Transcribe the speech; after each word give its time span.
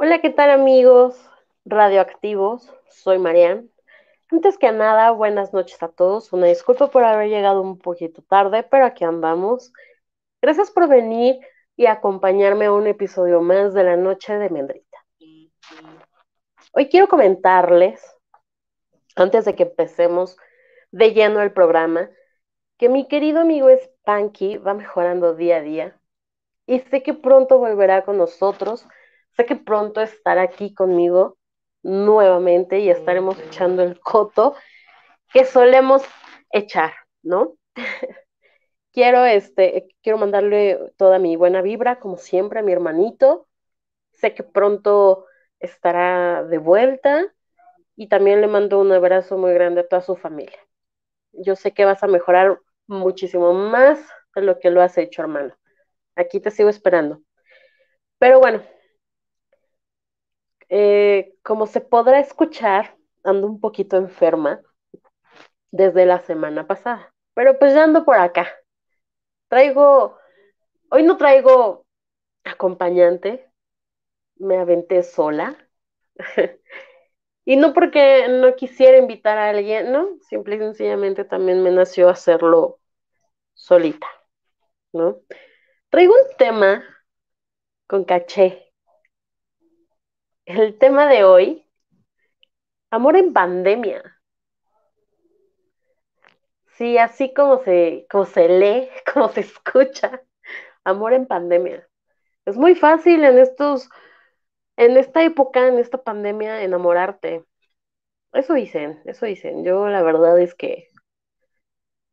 Hola, 0.00 0.20
¿qué 0.20 0.30
tal 0.30 0.50
amigos 0.50 1.20
radioactivos? 1.64 2.72
Soy 2.88 3.18
Marian. 3.18 3.68
Antes 4.30 4.56
que 4.56 4.70
nada, 4.70 5.10
buenas 5.10 5.52
noches 5.52 5.82
a 5.82 5.88
todos. 5.88 6.32
Una 6.32 6.46
disculpa 6.46 6.88
por 6.88 7.02
haber 7.02 7.28
llegado 7.28 7.60
un 7.62 7.78
poquito 7.78 8.22
tarde, 8.22 8.62
pero 8.62 8.84
aquí 8.84 9.02
andamos. 9.02 9.72
Gracias 10.40 10.70
por 10.70 10.88
venir 10.88 11.40
y 11.74 11.86
acompañarme 11.86 12.66
a 12.66 12.72
un 12.72 12.86
episodio 12.86 13.40
más 13.40 13.74
de 13.74 13.82
la 13.82 13.96
Noche 13.96 14.38
de 14.38 14.48
Mendrita. 14.50 14.98
Hoy 16.74 16.88
quiero 16.88 17.08
comentarles, 17.08 18.00
antes 19.16 19.46
de 19.46 19.56
que 19.56 19.64
empecemos 19.64 20.36
de 20.92 21.12
lleno 21.12 21.42
el 21.42 21.52
programa, 21.52 22.08
que 22.76 22.88
mi 22.88 23.08
querido 23.08 23.40
amigo 23.40 23.68
Spanky 23.68 24.58
va 24.58 24.74
mejorando 24.74 25.34
día 25.34 25.56
a 25.56 25.60
día 25.60 26.00
y 26.66 26.78
sé 26.78 27.02
que 27.02 27.14
pronto 27.14 27.58
volverá 27.58 28.04
con 28.04 28.16
nosotros 28.16 28.86
Sé 29.38 29.46
que 29.46 29.54
pronto 29.54 30.00
estará 30.00 30.42
aquí 30.42 30.74
conmigo 30.74 31.38
nuevamente 31.84 32.80
y 32.80 32.90
estaremos 32.90 33.38
echando 33.38 33.84
el 33.84 34.00
coto 34.00 34.56
que 35.32 35.44
solemos 35.44 36.02
echar, 36.50 36.92
¿no? 37.22 37.54
quiero, 38.92 39.24
este, 39.24 39.94
quiero 40.02 40.18
mandarle 40.18 40.92
toda 40.96 41.20
mi 41.20 41.36
buena 41.36 41.62
vibra, 41.62 42.00
como 42.00 42.16
siempre, 42.16 42.58
a 42.58 42.62
mi 42.64 42.72
hermanito. 42.72 43.46
Sé 44.10 44.34
que 44.34 44.42
pronto 44.42 45.26
estará 45.60 46.42
de 46.42 46.58
vuelta 46.58 47.32
y 47.94 48.08
también 48.08 48.40
le 48.40 48.48
mando 48.48 48.80
un 48.80 48.90
abrazo 48.90 49.38
muy 49.38 49.52
grande 49.54 49.82
a 49.82 49.86
toda 49.88 50.02
su 50.02 50.16
familia. 50.16 50.58
Yo 51.30 51.54
sé 51.54 51.72
que 51.72 51.84
vas 51.84 52.02
a 52.02 52.08
mejorar 52.08 52.60
muchísimo 52.88 53.54
más 53.54 54.00
de 54.34 54.42
lo 54.42 54.58
que 54.58 54.70
lo 54.70 54.82
has 54.82 54.98
hecho, 54.98 55.22
hermano. 55.22 55.56
Aquí 56.16 56.40
te 56.40 56.50
sigo 56.50 56.70
esperando. 56.70 57.22
Pero 58.18 58.40
bueno, 58.40 58.62
eh, 60.68 61.34
como 61.42 61.66
se 61.66 61.80
podrá 61.80 62.20
escuchar, 62.20 62.96
ando 63.24 63.46
un 63.46 63.60
poquito 63.60 63.96
enferma 63.96 64.60
desde 65.70 66.06
la 66.06 66.20
semana 66.20 66.66
pasada, 66.66 67.12
pero 67.34 67.58
pues 67.58 67.74
ya 67.74 67.84
ando 67.84 68.04
por 68.04 68.16
acá. 68.16 68.48
Traigo, 69.48 70.18
hoy 70.90 71.02
no 71.02 71.16
traigo 71.16 71.86
acompañante, 72.44 73.50
me 74.36 74.58
aventé 74.58 75.02
sola. 75.02 75.56
y 77.44 77.56
no 77.56 77.72
porque 77.72 78.26
no 78.28 78.54
quisiera 78.56 78.98
invitar 78.98 79.38
a 79.38 79.50
alguien, 79.50 79.92
no, 79.92 80.18
simple 80.28 80.56
y 80.56 80.58
sencillamente 80.58 81.24
también 81.24 81.62
me 81.62 81.70
nació 81.70 82.08
hacerlo 82.08 82.80
solita, 83.54 84.06
¿no? 84.92 85.20
Traigo 85.90 86.14
un 86.14 86.36
tema 86.36 86.84
con 87.86 88.04
caché 88.04 88.67
el 90.56 90.78
tema 90.78 91.06
de 91.06 91.24
hoy, 91.24 91.64
amor 92.90 93.16
en 93.16 93.32
pandemia. 93.32 94.02
Sí, 96.76 96.96
así 96.98 97.34
como 97.34 97.58
se, 97.64 98.06
como 98.10 98.24
se 98.24 98.48
lee, 98.48 98.88
como 99.12 99.28
se 99.28 99.40
escucha, 99.40 100.22
amor 100.84 101.12
en 101.14 101.26
pandemia. 101.26 101.88
Es 102.46 102.56
muy 102.56 102.74
fácil 102.76 103.24
en 103.24 103.38
estos, 103.38 103.90
en 104.76 104.96
esta 104.96 105.24
época, 105.24 105.68
en 105.68 105.78
esta 105.78 106.02
pandemia, 106.02 106.62
enamorarte. 106.62 107.44
Eso 108.32 108.54
dicen, 108.54 109.00
eso 109.06 109.26
dicen. 109.26 109.64
Yo 109.64 109.88
la 109.88 110.02
verdad 110.02 110.40
es 110.40 110.54
que 110.54 110.90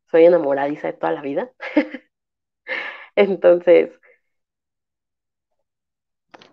soy 0.09 0.25
enamoradiza 0.25 0.87
de 0.87 0.93
toda 0.93 1.11
la 1.13 1.21
vida. 1.21 1.51
Entonces, 3.15 3.91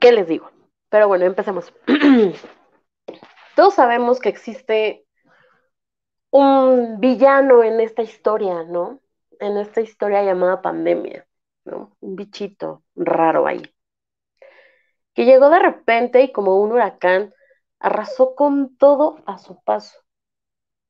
¿qué 0.01 0.13
les 0.13 0.29
digo? 0.29 0.52
Pero 0.93 1.09
bueno, 1.09 1.25
empecemos. 1.25 1.73
Todos 3.57 3.75
sabemos 3.75 4.21
que 4.21 4.29
existe 4.29 5.07
un 6.31 7.01
villano 7.01 7.65
en 7.65 7.81
esta 7.81 8.03
historia, 8.03 8.63
¿no? 8.65 9.01
En 9.41 9.57
esta 9.57 9.81
historia 9.81 10.23
llamada 10.23 10.61
pandemia, 10.61 11.27
¿no? 11.65 11.97
Un 12.01 12.15
bichito 12.15 12.85
raro 12.95 13.47
ahí. 13.47 13.63
Que 15.15 15.25
llegó 15.25 15.49
de 15.49 15.61
repente 15.61 16.21
y 16.21 16.31
como 16.31 16.61
un 16.61 16.73
huracán 16.73 17.33
arrasó 17.79 18.35
con 18.35 18.77
todo 18.77 19.23
a 19.25 19.39
su 19.39 19.63
paso. 19.65 19.99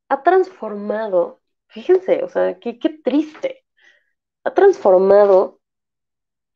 Ha 0.08 0.24
transformado, 0.24 1.40
fíjense, 1.68 2.24
o 2.24 2.28
sea, 2.28 2.58
qué, 2.58 2.80
qué 2.80 2.88
triste. 2.88 3.64
Ha 4.42 4.52
transformado 4.52 5.60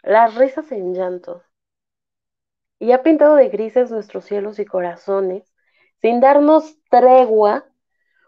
las 0.02 0.34
risas 0.34 0.72
en 0.72 0.94
llanto, 0.94 1.45
y 2.78 2.92
ha 2.92 3.02
pintado 3.02 3.36
de 3.36 3.48
grises 3.48 3.90
nuestros 3.90 4.24
cielos 4.24 4.58
y 4.58 4.64
corazones, 4.64 5.52
sin 6.00 6.20
darnos 6.20 6.76
tregua, 6.90 7.66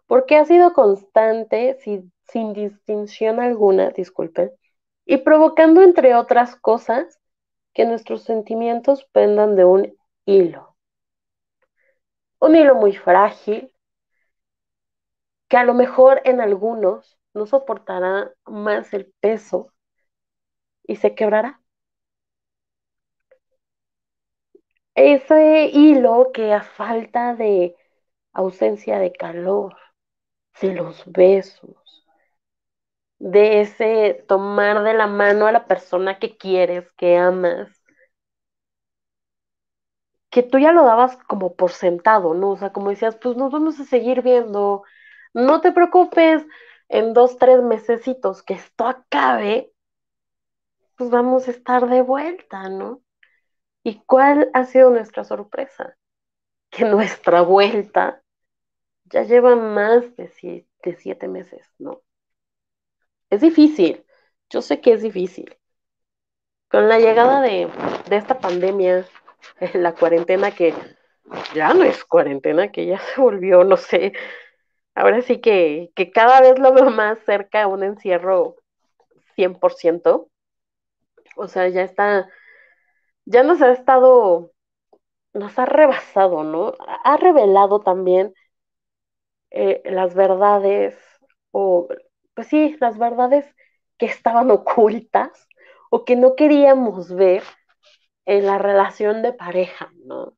porque 0.07 0.37
ha 0.37 0.45
sido 0.45 0.73
constante, 0.73 1.79
sin, 1.81 2.13
sin 2.29 2.55
distinción 2.55 3.41
alguna, 3.41 3.91
disculpen, 3.91 4.53
y 5.05 5.19
provocando, 5.19 5.83
entre 5.83 6.15
otras 6.15 6.57
cosas, 6.57 7.21
que 7.75 7.85
nuestros 7.85 8.25
sentimientos 8.25 9.05
pendan 9.13 9.57
de 9.57 9.65
un 9.65 9.97
hilo. 10.25 10.77
Un 12.41 12.57
hilo 12.57 12.75
muy 12.75 12.95
frágil, 12.97 13.73
que 15.49 15.57
a 15.57 15.65
lo 15.65 15.75
mejor 15.75 16.21
en 16.25 16.41
algunos 16.41 17.19
no 17.35 17.47
soportará 17.47 18.33
más 18.45 18.93
el 18.93 19.13
peso 19.21 19.73
y 20.85 20.97
se 20.97 21.15
quebrará. 21.15 21.61
Ese 24.99 25.67
hilo 25.73 26.31
que 26.33 26.53
a 26.53 26.63
falta 26.63 27.35
de 27.35 27.77
ausencia 28.33 28.99
de 28.99 29.13
calor, 29.13 29.77
de 30.63 30.75
los 30.75 31.05
besos, 31.13 32.07
de 33.21 33.61
ese 33.61 34.25
tomar 34.29 34.83
de 34.83 34.93
la 34.95 35.07
mano 35.07 35.47
a 35.47 35.53
la 35.53 35.67
persona 35.69 36.19
que 36.19 36.37
quieres, 36.37 36.91
que 36.97 37.17
amas, 37.17 37.69
que 40.31 40.43
tú 40.43 40.59
ya 40.59 40.73
lo 40.73 40.85
dabas 40.85 41.17
como 41.29 41.55
por 41.57 41.71
sentado, 41.73 42.35
¿no? 42.35 42.51
O 42.51 42.57
sea, 42.57 42.73
como 42.73 42.91
decías, 42.91 43.17
pues 43.17 43.37
nos 43.37 43.51
vamos 43.53 43.81
a 43.81 43.85
seguir 43.85 44.23
viendo, 44.23 44.83
no 45.35 45.61
te 45.61 45.73
preocupes, 45.73 46.45
en 46.89 47.13
dos, 47.15 47.39
tres 47.39 47.63
mesecitos 47.63 48.43
que 48.43 48.55
esto 48.55 48.87
acabe, 48.87 49.73
pues 50.99 51.09
vamos 51.09 51.49
a 51.49 51.53
estar 51.53 51.89
de 51.89 52.03
vuelta, 52.03 52.69
¿no? 52.69 53.01
¿Y 53.83 54.03
cuál 54.07 54.51
ha 54.55 54.65
sido 54.65 54.91
nuestra 54.91 55.25
sorpresa? 55.25 55.97
Que 56.71 56.85
nuestra 56.85 57.43
vuelta 57.43 58.23
ya 59.05 59.23
lleva 59.23 59.57
más 59.57 60.15
de 60.17 60.29
siete, 60.29 61.29
meses, 61.29 61.67
¿no? 61.79 62.03
Es 63.31 63.41
difícil, 63.41 64.05
yo 64.51 64.63
sé 64.63 64.81
que 64.81 64.93
es 64.93 65.03
difícil. 65.03 65.57
Con 66.69 66.89
la 66.89 66.99
llegada 66.99 67.41
de, 67.41 67.71
esta 68.11 68.39
pandemia, 68.41 69.07
la 69.75 69.95
cuarentena 69.95 70.51
que 70.51 70.75
ya 71.55 71.73
no 71.73 71.85
es 71.85 72.05
cuarentena, 72.05 72.71
que 72.71 72.87
ya 72.87 72.99
se 73.15 73.21
volvió, 73.21 73.65
no 73.65 73.77
sé, 73.77 74.13
ahora 74.95 75.23
sí 75.23 75.41
que, 75.41 75.91
que 75.95 76.11
cada 76.11 76.41
vez 76.41 76.59
lo 76.59 76.73
veo 76.73 76.91
más 76.91 77.19
cerca 77.25 77.63
a 77.63 77.67
un 77.67 77.83
encierro 77.85 78.57
100%. 79.37 80.29
O 81.37 81.49
sea, 81.49 81.69
ya 81.69 81.83
está 81.83 82.29
ya 83.33 83.43
nos 83.43 83.61
ha 83.63 83.73
estado, 83.73 84.53
nos 85.35 85.59
ha 85.59 85.67
rebasado, 85.67 86.45
¿no? 86.45 86.75
Ha 87.05 87.17
revelado 87.19 87.81
también 87.81 88.35
eh, 89.51 89.83
las 89.85 90.15
verdades, 90.15 90.97
o 91.51 91.89
pues 92.35 92.49
sí, 92.49 92.77
las 92.81 92.99
verdades 92.99 93.47
que 93.99 94.07
estaban 94.07 94.51
ocultas 94.51 95.49
o 95.91 96.05
que 96.05 96.17
no 96.17 96.37
queríamos 96.37 97.13
ver 97.15 97.43
en 98.27 98.47
la 98.47 98.59
relación 98.59 99.23
de 99.23 99.33
pareja, 99.33 99.93
¿no? 100.05 100.35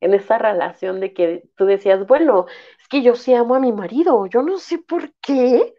En 0.00 0.14
esa 0.14 0.38
relación 0.38 1.00
de 1.00 1.14
que 1.14 1.44
tú 1.56 1.66
decías, 1.66 2.06
bueno, 2.06 2.46
es 2.80 2.88
que 2.88 3.02
yo 3.02 3.16
sí 3.16 3.34
amo 3.34 3.56
a 3.56 3.60
mi 3.60 3.72
marido, 3.72 4.26
yo 4.26 4.42
no 4.42 4.58
sé 4.58 4.78
por 4.78 5.12
qué 5.22 5.74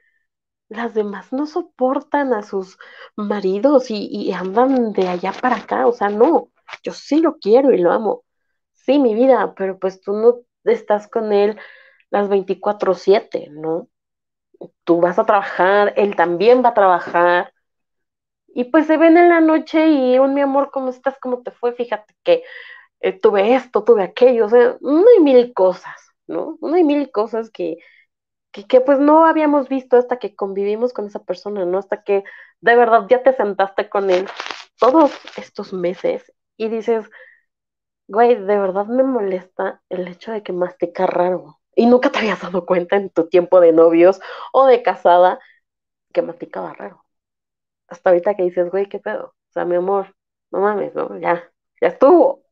las 0.73 0.93
demás 0.93 1.31
no 1.33 1.45
soportan 1.45 2.33
a 2.33 2.43
sus 2.43 2.77
maridos 3.15 3.89
y, 3.89 4.31
andan 4.33 4.93
de 4.93 5.07
allá 5.07 5.33
para 5.33 5.57
acá, 5.57 5.87
o 5.87 5.93
sea, 5.93 6.09
no, 6.09 6.49
yo 6.83 6.93
sí 6.93 7.19
lo 7.19 7.37
quiero 7.37 7.71
y 7.73 7.79
lo 7.79 7.91
amo, 7.91 8.23
sí, 8.73 8.99
mi 8.99 9.15
vida, 9.15 9.53
pero 9.55 9.79
pues 9.79 10.01
tú 10.01 10.13
no 10.13 10.39
estás 10.65 11.07
con 11.07 11.33
él 11.33 11.59
las 12.09 12.29
24/7, 12.29 13.49
¿no? 13.51 13.89
Tú 14.83 15.01
vas 15.01 15.19
a 15.19 15.25
trabajar, 15.25 15.93
él 15.97 16.15
también 16.15 16.63
va 16.63 16.69
a 16.69 16.73
trabajar, 16.73 17.53
y 18.55 18.65
pues 18.65 18.87
se 18.87 18.97
ven 18.97 19.17
en 19.17 19.29
la 19.29 19.41
noche 19.41 19.87
y, 19.87 20.19
un 20.19 20.33
mi 20.33 20.41
amor, 20.41 20.69
¿cómo 20.71 20.89
estás? 20.89 21.17
¿Cómo 21.19 21.41
te 21.41 21.51
fue? 21.51 21.73
Fíjate 21.73 22.15
que 22.23 22.43
eh, 23.01 23.13
tuve 23.19 23.55
esto, 23.55 23.83
tuve 23.83 24.03
aquello, 24.03 24.45
o 24.45 24.49
sea, 24.49 24.77
no 24.81 25.03
hay 25.17 25.23
mil 25.23 25.53
cosas, 25.53 25.95
¿no? 26.27 26.57
No 26.61 26.75
hay 26.75 26.83
mil 26.83 27.11
cosas 27.11 27.49
que, 27.51 27.77
que, 28.53 28.81
pues 28.81 28.99
no 28.99 29.25
habíamos 29.25 29.69
visto 29.69 29.97
hasta 29.97 30.17
que 30.19 30.35
convivimos 30.35 30.93
con 30.93 31.07
esa 31.07 31.23
persona, 31.23 31.65
¿no? 31.65 31.79
Hasta 31.79 32.03
que 32.03 32.23
de 32.61 32.75
verdad 32.75 33.07
ya 33.09 33.23
te 33.23 33.33
sentaste 33.33 33.89
con 33.89 34.09
él 34.11 34.27
todos 34.79 35.11
estos 35.37 35.73
meses 35.73 36.31
y 36.57 36.69
dices, 36.69 37.09
Güey, 38.07 38.35
de 38.35 38.57
verdad 38.59 38.85
me 38.87 39.03
molesta 39.03 39.81
el 39.89 40.07
hecho 40.07 40.31
de 40.31 40.43
que 40.43 40.53
mastica 40.53 41.05
raro. 41.07 41.59
Y 41.75 41.85
nunca 41.87 42.11
te 42.11 42.19
habías 42.19 42.41
dado 42.41 42.65
cuenta 42.65 42.95
en 42.97 43.09
tu 43.09 43.27
tiempo 43.27 43.59
de 43.59 43.71
novios 43.71 44.19
o 44.51 44.67
de 44.67 44.83
casada 44.83 45.39
que 46.13 46.21
masticaba 46.23 46.73
raro. 46.73 47.05
Hasta 47.87 48.11
ahorita 48.11 48.35
que 48.35 48.43
dices, 48.43 48.71
güey, 48.71 48.87
¿qué 48.89 48.99
pedo? 48.99 49.27
O 49.49 49.53
sea, 49.53 49.65
mi 49.65 49.75
amor, 49.77 50.15
no 50.51 50.61
mames, 50.61 50.95
¿no? 50.95 51.17
Ya, 51.19 51.51
ya 51.81 51.89
estuvo. 51.89 52.43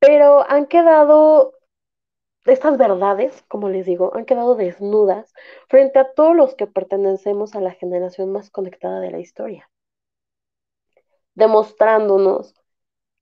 Pero 0.00 0.44
han 0.50 0.66
quedado, 0.66 1.54
estas 2.44 2.78
verdades, 2.78 3.44
como 3.48 3.68
les 3.68 3.86
digo, 3.86 4.14
han 4.14 4.24
quedado 4.24 4.54
desnudas 4.54 5.32
frente 5.68 5.98
a 5.98 6.12
todos 6.12 6.36
los 6.36 6.54
que 6.54 6.66
pertenecemos 6.66 7.54
a 7.54 7.60
la 7.60 7.72
generación 7.72 8.32
más 8.32 8.50
conectada 8.50 9.00
de 9.00 9.10
la 9.10 9.20
historia, 9.20 9.70
demostrándonos 11.34 12.54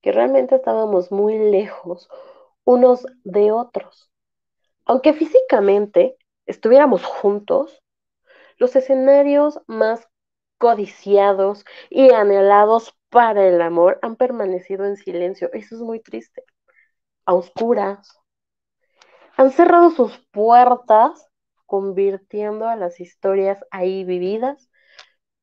que 0.01 0.11
realmente 0.11 0.55
estábamos 0.55 1.11
muy 1.11 1.37
lejos 1.37 2.09
unos 2.63 3.05
de 3.23 3.51
otros. 3.51 4.11
Aunque 4.85 5.13
físicamente 5.13 6.17
estuviéramos 6.45 7.05
juntos, 7.05 7.81
los 8.57 8.75
escenarios 8.75 9.59
más 9.67 10.07
codiciados 10.57 11.65
y 11.89 12.11
anhelados 12.11 12.95
para 13.09 13.47
el 13.47 13.61
amor 13.61 13.99
han 14.01 14.15
permanecido 14.15 14.85
en 14.85 14.97
silencio. 14.97 15.49
Eso 15.53 15.75
es 15.75 15.81
muy 15.81 15.99
triste. 15.99 16.43
A 17.25 17.33
oscuras. 17.33 18.20
Han 19.41 19.49
cerrado 19.49 19.89
sus 19.89 20.19
puertas, 20.29 21.27
convirtiendo 21.65 22.69
a 22.69 22.75
las 22.75 22.99
historias 22.99 23.65
ahí 23.71 24.03
vividas 24.03 24.69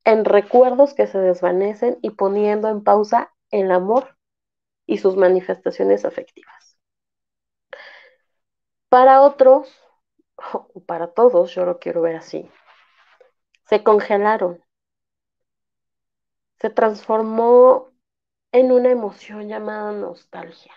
en 0.05 0.25
recuerdos 0.25 0.95
que 0.95 1.09
se 1.09 1.19
desvanecen 1.19 1.99
y 2.01 2.11
poniendo 2.11 2.69
en 2.69 2.85
pausa 2.85 3.35
el 3.51 3.73
amor 3.73 4.17
y 4.87 4.99
sus 4.99 5.17
manifestaciones 5.17 6.05
afectivas. 6.05 6.79
Para 8.89 9.23
otros, 9.23 9.69
o 10.53 10.81
para 10.87 11.13
todos, 11.13 11.53
yo 11.53 11.65
lo 11.65 11.81
quiero 11.81 12.01
ver 12.01 12.15
así, 12.15 12.49
se 13.65 13.83
congelaron, 13.83 14.63
se 16.61 16.71
transformó 16.71 17.91
en 18.53 18.71
una 18.71 18.91
emoción 18.91 19.49
llamada 19.49 19.91
nostalgia. 19.91 20.73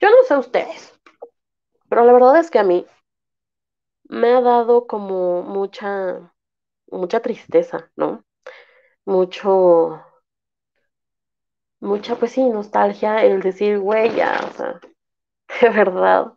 Yo 0.00 0.10
no 0.10 0.16
sé 0.26 0.36
ustedes, 0.36 0.97
pero 1.88 2.04
la 2.04 2.12
verdad 2.12 2.38
es 2.38 2.50
que 2.50 2.58
a 2.58 2.64
mí 2.64 2.86
me 4.08 4.28
ha 4.34 4.40
dado 4.40 4.86
como 4.86 5.42
mucha, 5.42 6.32
mucha 6.90 7.20
tristeza, 7.20 7.90
¿no? 7.96 8.24
Mucho, 9.06 10.02
mucha, 11.80 12.16
pues 12.16 12.32
sí, 12.32 12.48
nostalgia 12.48 13.24
el 13.24 13.40
decir, 13.42 13.78
güey, 13.78 14.14
ya, 14.14 14.40
o 14.48 14.52
sea, 14.52 14.80
de 15.62 15.70
verdad, 15.70 16.34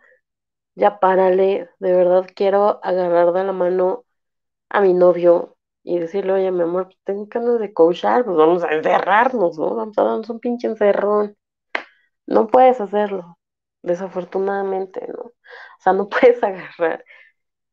ya 0.75 1.00
párale, 1.00 1.69
de 1.80 1.94
verdad 1.94 2.27
quiero 2.36 2.80
agarrar 2.83 3.33
de 3.33 3.44
la 3.45 3.54
mano 3.54 4.06
a 4.69 4.81
mi 4.81 4.94
novio 4.94 5.57
y 5.83 6.00
decirle, 6.00 6.33
oye, 6.33 6.51
mi 6.51 6.63
amor, 6.63 6.95
tengo 7.06 7.27
ganas 7.27 7.59
de 7.59 7.74
coachar, 7.74 8.25
pues 8.25 8.38
vamos 8.38 8.63
a 8.63 8.74
encerrarnos, 8.74 9.57
¿no? 9.59 9.75
Vamos 9.75 9.97
a 10.00 10.04
darnos 10.04 10.30
un 10.31 10.39
pinche 10.42 10.68
encerrón. 10.68 11.38
No 12.27 12.47
puedes 12.47 12.81
hacerlo, 12.81 13.38
desafortunadamente, 13.83 15.07
¿no? 15.07 15.22
O 15.24 15.33
sea, 15.80 15.94
no 15.94 16.10
puedes 16.10 16.44
agarrar 16.44 17.04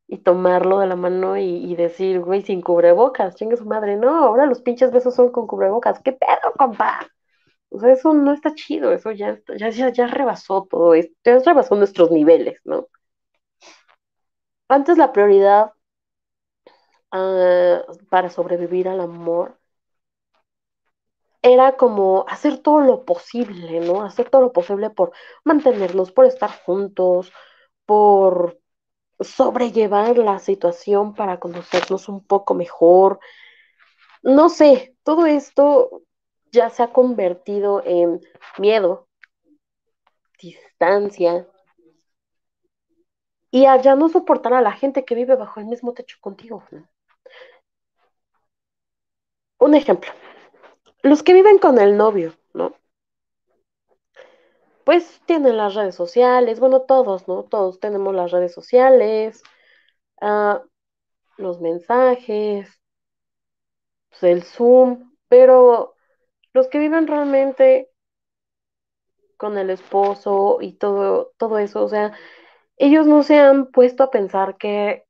y 0.09 0.19
tomarlo 0.19 0.79
de 0.81 0.87
la 0.87 0.97
mano 0.97 1.37
y, 1.37 1.77
decir, 1.77 2.21
güey, 2.21 2.43
sin 2.43 2.63
cubrebocas, 2.63 3.37
chingue 3.37 3.57
su 3.57 3.67
madre, 3.67 3.97
no, 3.97 4.25
ahora 4.25 4.47
los 4.47 4.63
pinches 4.63 4.91
besos 4.93 5.15
son 5.15 5.31
con 5.33 5.47
cubrebocas, 5.47 6.01
¿qué 6.03 6.13
pedo, 6.13 6.53
compa? 6.59 7.07
O 7.71 7.79
sea, 7.81 7.93
eso 7.93 8.15
no 8.15 8.33
está 8.33 8.55
chido, 8.55 8.93
eso 8.93 9.13
ya, 9.13 9.39
ya, 9.59 9.71
ya, 9.71 9.91
ya 9.91 10.07
rebasó 10.07 10.67
todo 10.71 10.95
esto, 10.95 11.15
ya 11.25 11.39
rebasó 11.41 11.77
nuestros 11.77 12.11
niveles, 12.11 12.61
¿no? 12.65 12.89
Antes 14.69 14.97
la 14.99 15.13
prioridad 15.13 15.73
ah, 17.13 17.83
para 18.11 18.31
sobrevivir 18.31 18.89
al 18.89 19.01
amor 19.01 19.59
era 21.43 21.77
como 21.77 22.25
hacer 22.29 22.59
todo 22.59 22.81
lo 22.81 23.05
posible, 23.05 23.81
¿no? 23.81 24.03
Hacer 24.05 24.31
todo 24.31 24.43
lo 24.43 24.53
posible 24.53 24.91
por 24.91 25.13
mantenernos, 25.45 26.13
por 26.13 26.27
estar 26.27 26.51
juntos, 26.65 27.33
por 27.87 28.61
sobrellevar 29.21 30.19
la 30.19 30.39
situación 30.39 31.15
para 31.15 31.41
conocernos 31.41 32.09
un 32.09 32.25
poco 32.25 32.55
mejor. 32.55 33.21
No 34.23 34.49
sé, 34.49 34.97
todo 35.05 35.27
esto 35.27 36.03
ya 36.53 36.71
se 36.71 36.83
ha 36.83 36.93
convertido 36.93 37.83
en 37.85 38.21
miedo, 38.59 39.09
distancia 40.41 41.47
y 43.51 43.67
a 43.67 43.81
ya 43.81 43.95
no 43.95 44.09
soportar 44.09 44.55
a 44.55 44.61
la 44.63 44.73
gente 44.73 45.05
que 45.05 45.15
vive 45.15 45.37
bajo 45.37 45.61
el 45.61 45.67
mismo 45.67 45.93
techo 45.95 46.19
contigo. 46.21 46.63
Un 49.61 49.75
ejemplo, 49.75 50.11
los 51.03 51.23
que 51.23 51.35
viven 51.35 51.59
con 51.59 51.79
el 51.79 51.97
novio, 51.97 52.35
¿no? 52.55 52.75
Pues 54.85 55.21
tienen 55.27 55.57
las 55.57 55.75
redes 55.75 55.95
sociales, 55.95 56.61
bueno, 56.61 56.83
todos, 56.83 57.29
¿no? 57.29 57.43
Todos 57.45 57.79
tenemos 57.79 58.15
las 58.15 58.31
redes 58.31 58.53
sociales, 58.55 59.43
ah, 60.21 60.63
los 61.39 61.61
mensajes, 61.61 62.71
pues, 64.11 64.23
el 64.23 64.43
Zoom, 64.43 65.13
pero 65.29 65.95
los 66.53 66.69
que 66.69 66.79
viven 66.79 67.07
realmente 67.07 67.91
con 69.37 69.57
el 69.59 69.71
esposo 69.71 70.59
y 70.61 70.73
todo, 70.75 71.33
todo 71.39 71.59
eso, 71.59 71.85
o 71.85 71.89
sea, 71.89 72.13
ellos 72.77 73.07
no 73.07 73.23
se 73.23 73.39
han 73.39 73.67
puesto 73.71 74.03
a 74.05 74.11
pensar 74.11 74.57
que, 74.59 75.05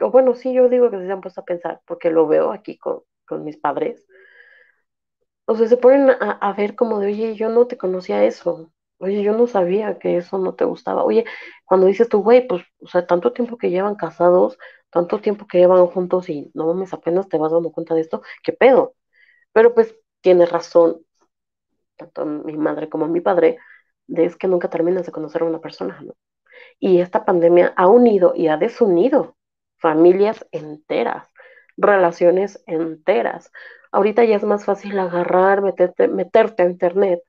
o 0.00 0.10
bueno, 0.10 0.34
sí, 0.34 0.52
yo 0.52 0.68
digo 0.68 0.90
que 0.90 0.98
se 0.98 1.10
han 1.12 1.20
puesto 1.20 1.42
a 1.42 1.44
pensar, 1.44 1.80
porque 1.86 2.10
lo 2.10 2.26
veo 2.26 2.52
aquí 2.52 2.78
con, 2.78 3.02
con 3.26 3.44
mis 3.44 3.56
padres, 3.56 4.06
o 5.48 5.56
sea, 5.56 5.68
se 5.68 5.78
ponen 5.78 6.10
a, 6.10 6.32
a 6.32 6.54
ver 6.54 6.76
como 6.76 7.00
de, 7.00 7.08
oye, 7.08 7.36
yo 7.36 7.50
no 7.50 7.66
te 7.68 7.78
conocía 7.78 8.24
eso, 8.24 8.72
oye, 8.98 9.22
yo 9.24 9.34
no 9.34 9.46
sabía 9.48 9.98
que 10.00 10.18
eso 10.18 10.38
no 10.38 10.54
te 10.56 10.66
gustaba, 10.66 11.04
oye, 11.04 11.26
cuando 11.66 11.86
dices 11.88 12.08
tú, 12.10 12.22
güey, 12.22 12.46
pues, 12.48 12.64
o 12.80 12.88
sea, 12.88 13.06
tanto 13.06 13.32
tiempo 13.34 13.58
que 13.58 13.70
llevan 13.70 13.96
casados, 13.96 14.58
tanto 14.90 15.20
tiempo 15.20 15.46
que 15.48 15.58
llevan 15.60 15.86
juntos 15.88 16.30
y 16.30 16.50
no 16.54 16.66
mames, 16.68 16.94
apenas 16.94 17.28
te 17.30 17.38
vas 17.38 17.52
dando 17.52 17.72
cuenta 17.72 17.94
de 17.96 18.02
esto, 18.02 18.22
¿qué 18.44 18.54
pedo? 18.54 18.94
Pero 19.52 19.74
pues 19.74 19.94
tienes 20.22 20.50
razón, 20.52 21.02
tanto 21.96 22.24
mi 22.26 22.56
madre 22.56 22.88
como 22.88 23.08
mi 23.08 23.20
padre, 23.20 23.58
de 24.06 24.24
es 24.24 24.36
que 24.36 24.48
nunca 24.48 24.70
terminas 24.70 25.06
de 25.06 25.12
conocer 25.12 25.42
a 25.42 25.46
una 25.46 25.60
persona, 25.60 26.00
¿no? 26.02 26.14
Y 26.80 27.00
esta 27.00 27.24
pandemia 27.26 27.74
ha 27.76 27.88
unido 27.88 28.34
y 28.36 28.48
ha 28.48 28.58
desunido 28.58 29.36
familias 29.78 30.46
enteras, 30.52 31.28
relaciones 31.78 32.62
enteras. 32.66 33.52
Ahorita 33.92 34.24
ya 34.24 34.36
es 34.36 34.44
más 34.44 34.64
fácil 34.64 34.98
agarrar, 34.98 35.62
meterte, 35.62 36.08
meterte 36.08 36.62
a 36.62 36.66
internet 36.66 37.22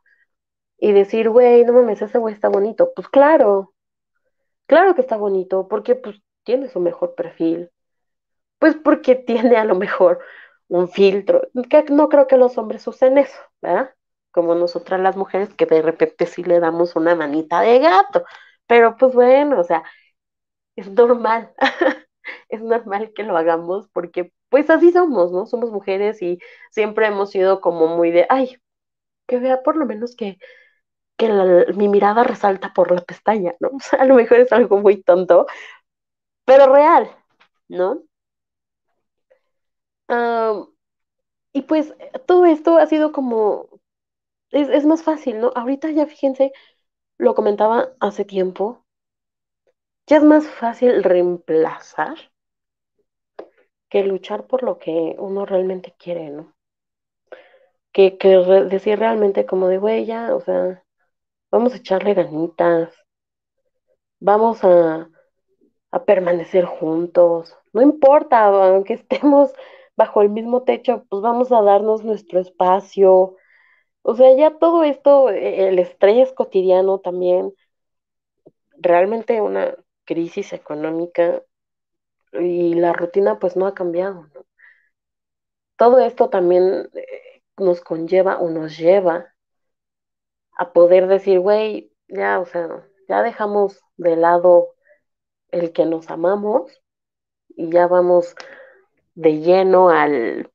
y 0.77 0.91
decir, 0.93 1.29
güey, 1.29 1.65
no 1.65 1.73
mames, 1.73 2.01
ese 2.01 2.17
güey 2.19 2.33
está 2.33 2.49
bonito. 2.49 2.91
Pues 2.95 3.07
claro, 3.09 3.73
claro 4.67 4.95
que 4.95 5.01
está 5.01 5.17
bonito, 5.17 5.67
porque 5.67 5.95
pues 5.95 6.21
tiene 6.43 6.69
su 6.69 6.79
mejor 6.79 7.15
perfil. 7.15 7.71
Pues 8.59 8.75
porque 8.75 9.15
tiene 9.27 9.57
a 9.57 9.65
lo 9.65 9.75
mejor 9.75 10.19
un 10.67 10.89
filtro. 10.89 11.41
Que 11.69 11.85
no 11.91 12.09
creo 12.09 12.27
que 12.27 12.37
los 12.37 12.57
hombres 12.57 12.87
usen 12.87 13.17
eso, 13.17 13.39
¿verdad? 13.61 13.93
Como 14.31 14.55
nosotras 14.55 14.99
las 15.01 15.17
mujeres 15.17 15.53
que 15.55 15.65
de 15.65 15.81
repente 15.81 16.25
sí 16.27 16.43
le 16.43 16.59
damos 16.59 16.95
una 16.95 17.15
manita 17.15 17.61
de 17.61 17.79
gato. 17.79 18.25
Pero 18.67 18.95
pues 18.97 19.13
bueno, 19.13 19.59
o 19.59 19.63
sea, 19.63 19.83
es 20.75 20.89
normal. 20.91 21.53
es 22.49 22.61
normal 22.61 23.13
que 23.15 23.23
lo 23.23 23.37
hagamos 23.37 23.89
porque 23.93 24.33
pues 24.49 24.69
así 24.69 24.91
somos, 24.91 25.31
¿no? 25.31 25.45
Somos 25.47 25.71
mujeres 25.71 26.21
y 26.21 26.39
siempre 26.71 27.07
hemos 27.07 27.31
sido 27.31 27.61
como 27.61 27.87
muy 27.97 28.11
de, 28.11 28.25
ay, 28.29 28.57
que 29.27 29.39
vea 29.39 29.63
por 29.63 29.77
lo 29.77 29.85
menos 29.87 30.15
que, 30.15 30.39
que 31.17 31.29
mi 31.75 31.89
mirada 31.89 32.23
resalta 32.23 32.73
por 32.73 32.91
la 32.91 33.01
pestaña, 33.03 33.55
¿no? 33.61 33.69
O 33.77 33.79
sea, 33.81 34.01
a 34.01 34.05
lo 34.05 34.15
mejor 34.15 34.39
es 34.41 34.51
algo 34.53 34.79
muy 34.79 35.03
tonto, 35.03 35.47
pero 36.45 36.73
real, 36.73 37.09
¿no? 37.69 38.03
Y 41.53 41.61
pues 41.63 41.93
todo 42.25 42.45
esto 42.47 42.77
ha 42.77 42.87
sido 42.87 43.11
como, 43.11 43.69
es, 44.51 44.69
es 44.69 44.85
más 44.85 45.03
fácil, 45.03 45.39
¿no? 45.41 45.51
Ahorita 45.55 45.91
ya 45.91 46.07
fíjense, 46.07 46.53
lo 47.17 47.35
comentaba 47.35 47.91
hace 48.01 48.25
tiempo, 48.25 48.85
ya 50.07 50.17
es 50.17 50.23
más 50.25 50.45
fácil 50.45 51.03
reemplazar 51.05 52.28
que 53.89 54.03
luchar 54.03 54.48
por 54.48 54.63
lo 54.63 54.77
que 54.79 55.15
uno 55.19 55.46
realmente 55.46 55.96
quiere, 56.00 56.29
¿no? 56.31 56.55
Que, 57.96 58.17
que 58.19 58.29
decir 58.74 58.98
realmente 58.98 59.46
como 59.46 59.67
de, 59.67 59.77
güey, 59.77 60.05
ya, 60.08 60.36
o 60.36 60.41
sea, 60.41 60.84
vamos 61.51 61.74
a 61.74 61.77
echarle 61.77 62.13
ganitas, 62.15 62.93
vamos 64.19 64.63
a, 64.63 65.10
a 65.91 66.05
permanecer 66.05 66.65
juntos, 66.65 67.55
no 67.74 67.84
importa, 67.84 68.46
aunque 68.48 68.96
estemos 68.96 69.53
bajo 69.98 70.22
el 70.22 70.29
mismo 70.29 70.63
techo, 70.63 71.05
pues 71.10 71.22
vamos 71.24 71.51
a 71.51 71.62
darnos 71.63 72.03
nuestro 72.05 72.39
espacio, 72.39 73.36
O 74.03 74.15
sea, 74.15 74.36
ya 74.38 74.58
todo 74.60 74.84
esto, 74.84 75.29
e, 75.31 75.69
el 75.69 75.79
estrés 75.79 76.34
cotidiano 76.34 77.00
también, 77.00 77.53
realmente 78.77 79.41
una 79.41 79.75
crisis 80.05 80.53
económica 80.53 81.43
y 82.33 82.75
la 82.75 82.93
rutina 82.93 83.39
pues 83.39 83.55
no 83.55 83.67
ha 83.67 83.74
cambiado, 83.74 84.27
¿no? 84.33 84.45
Todo 85.77 86.00
esto 86.00 86.29
también 86.29 86.89
eh, 86.93 87.41
nos 87.57 87.81
conlleva 87.81 88.38
o 88.39 88.50
nos 88.50 88.77
lleva 88.77 89.33
a 90.57 90.74
poder 90.74 91.07
decir, 91.07 91.39
güey, 91.39 91.91
ya, 92.07 92.39
o 92.39 92.45
sea, 92.45 92.86
ya 93.07 93.24
dejamos 93.24 93.81
de 93.98 94.15
lado 94.15 94.75
el 95.51 95.74
que 95.74 95.86
nos 95.86 96.09
amamos 96.12 96.71
y 97.50 97.71
ya 97.71 97.88
vamos 97.88 98.36
de 99.15 99.39
lleno 99.41 99.89
al 99.89 100.51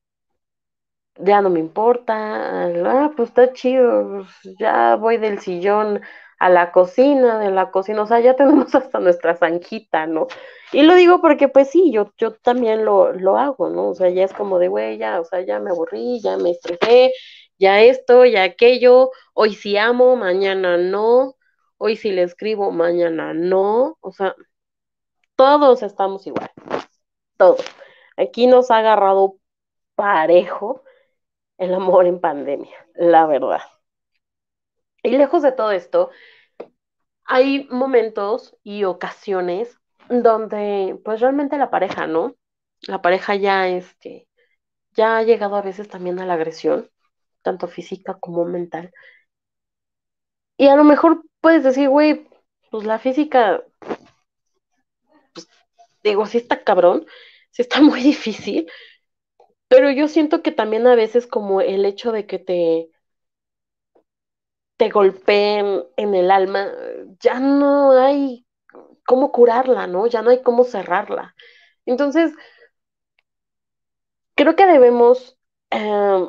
ya 1.16 1.40
no 1.40 1.50
me 1.50 1.60
importa, 1.60 2.64
al, 2.64 2.86
ah, 2.86 3.12
pues 3.16 3.28
está 3.30 3.52
chido, 3.52 4.26
ya 4.58 4.96
voy 4.96 5.16
del 5.18 5.38
sillón 5.40 6.00
a 6.38 6.48
la 6.50 6.72
cocina, 6.72 7.38
de 7.38 7.50
la 7.50 7.70
cocina, 7.70 8.02
o 8.02 8.06
sea, 8.06 8.20
ya 8.20 8.34
tenemos 8.36 8.74
hasta 8.74 8.98
nuestra 9.00 9.36
zanjita, 9.36 10.06
¿no? 10.06 10.26
Y 10.74 10.82
lo 10.82 10.94
digo 10.96 11.20
porque 11.20 11.48
pues 11.48 11.70
sí, 11.70 11.92
yo, 11.92 12.12
yo 12.18 12.32
también 12.34 12.84
lo, 12.84 13.12
lo 13.12 13.38
hago, 13.38 13.70
¿no? 13.70 13.90
O 13.90 13.94
sea, 13.94 14.10
ya 14.10 14.24
es 14.24 14.32
como 14.32 14.58
de, 14.58 14.68
güey, 14.68 14.98
ya, 14.98 15.20
o 15.20 15.24
sea, 15.24 15.40
ya 15.42 15.60
me 15.60 15.70
aburrí, 15.70 16.20
ya 16.20 16.36
me 16.36 16.50
estresé, 16.50 17.12
ya 17.58 17.80
esto, 17.82 18.24
ya 18.24 18.42
aquello, 18.44 19.10
hoy 19.34 19.54
sí 19.54 19.76
amo, 19.76 20.16
mañana 20.16 20.76
no, 20.76 21.36
hoy 21.78 21.96
sí 21.96 22.10
le 22.12 22.22
escribo, 22.24 22.72
mañana 22.72 23.32
no, 23.34 23.96
o 24.00 24.12
sea, 24.12 24.34
todos 25.36 25.82
estamos 25.82 26.26
igual, 26.26 26.50
todos. 27.38 27.64
Aquí 28.16 28.46
nos 28.46 28.70
ha 28.70 28.78
agarrado 28.78 29.38
parejo 29.96 30.84
el 31.58 31.74
amor 31.74 32.06
en 32.06 32.20
pandemia, 32.20 32.76
la 32.96 33.26
verdad. 33.26 33.62
Y 35.04 35.10
lejos 35.16 35.42
de 35.42 35.52
todo 35.52 35.70
esto, 35.70 36.10
hay 37.24 37.66
momentos 37.70 38.56
y 38.62 38.84
ocasiones 38.84 39.78
donde 40.08 40.98
pues 41.04 41.20
realmente 41.20 41.58
la 41.58 41.70
pareja, 41.70 42.06
¿no? 42.06 42.34
La 42.82 43.02
pareja 43.02 43.34
ya 43.36 43.68
este 43.68 44.28
ya 44.92 45.18
ha 45.18 45.22
llegado 45.24 45.56
a 45.56 45.62
veces 45.62 45.88
también 45.88 46.18
a 46.20 46.26
la 46.26 46.34
agresión, 46.34 46.90
tanto 47.42 47.68
física 47.68 48.14
como 48.20 48.44
mental. 48.46 48.92
Y 50.58 50.66
a 50.66 50.74
lo 50.76 50.82
mejor 50.84 51.22
puedes 51.40 51.62
decir, 51.64 51.88
güey, 51.88 52.26
pues 52.70 52.84
la 52.84 52.98
física, 52.98 53.62
pues, 55.32 55.48
digo, 56.02 56.26
sí 56.26 56.38
está 56.38 56.64
cabrón, 56.64 57.06
sí 57.50 57.62
está 57.62 57.80
muy 57.82 58.00
difícil, 58.02 58.70
pero 59.68 59.90
yo 59.90 60.08
siento 60.08 60.42
que 60.42 60.52
también 60.52 60.86
a 60.86 60.94
veces 60.94 61.26
como 61.26 61.60
el 61.60 61.84
hecho 61.84 62.12
de 62.12 62.26
que 62.26 62.38
te, 62.38 62.90
te 64.76 64.88
golpeen 64.90 65.82
en 65.96 66.14
el 66.14 66.30
alma, 66.30 66.70
ya 67.20 67.40
no 67.40 67.92
hay 67.92 68.46
cómo 69.06 69.32
curarla, 69.32 69.86
¿no? 69.86 70.06
Ya 70.06 70.22
no 70.22 70.30
hay 70.30 70.42
cómo 70.42 70.64
cerrarla. 70.64 71.34
Entonces, 71.86 72.32
creo 74.36 74.56
que 74.56 74.66
debemos 74.66 75.36
eh, 75.70 76.28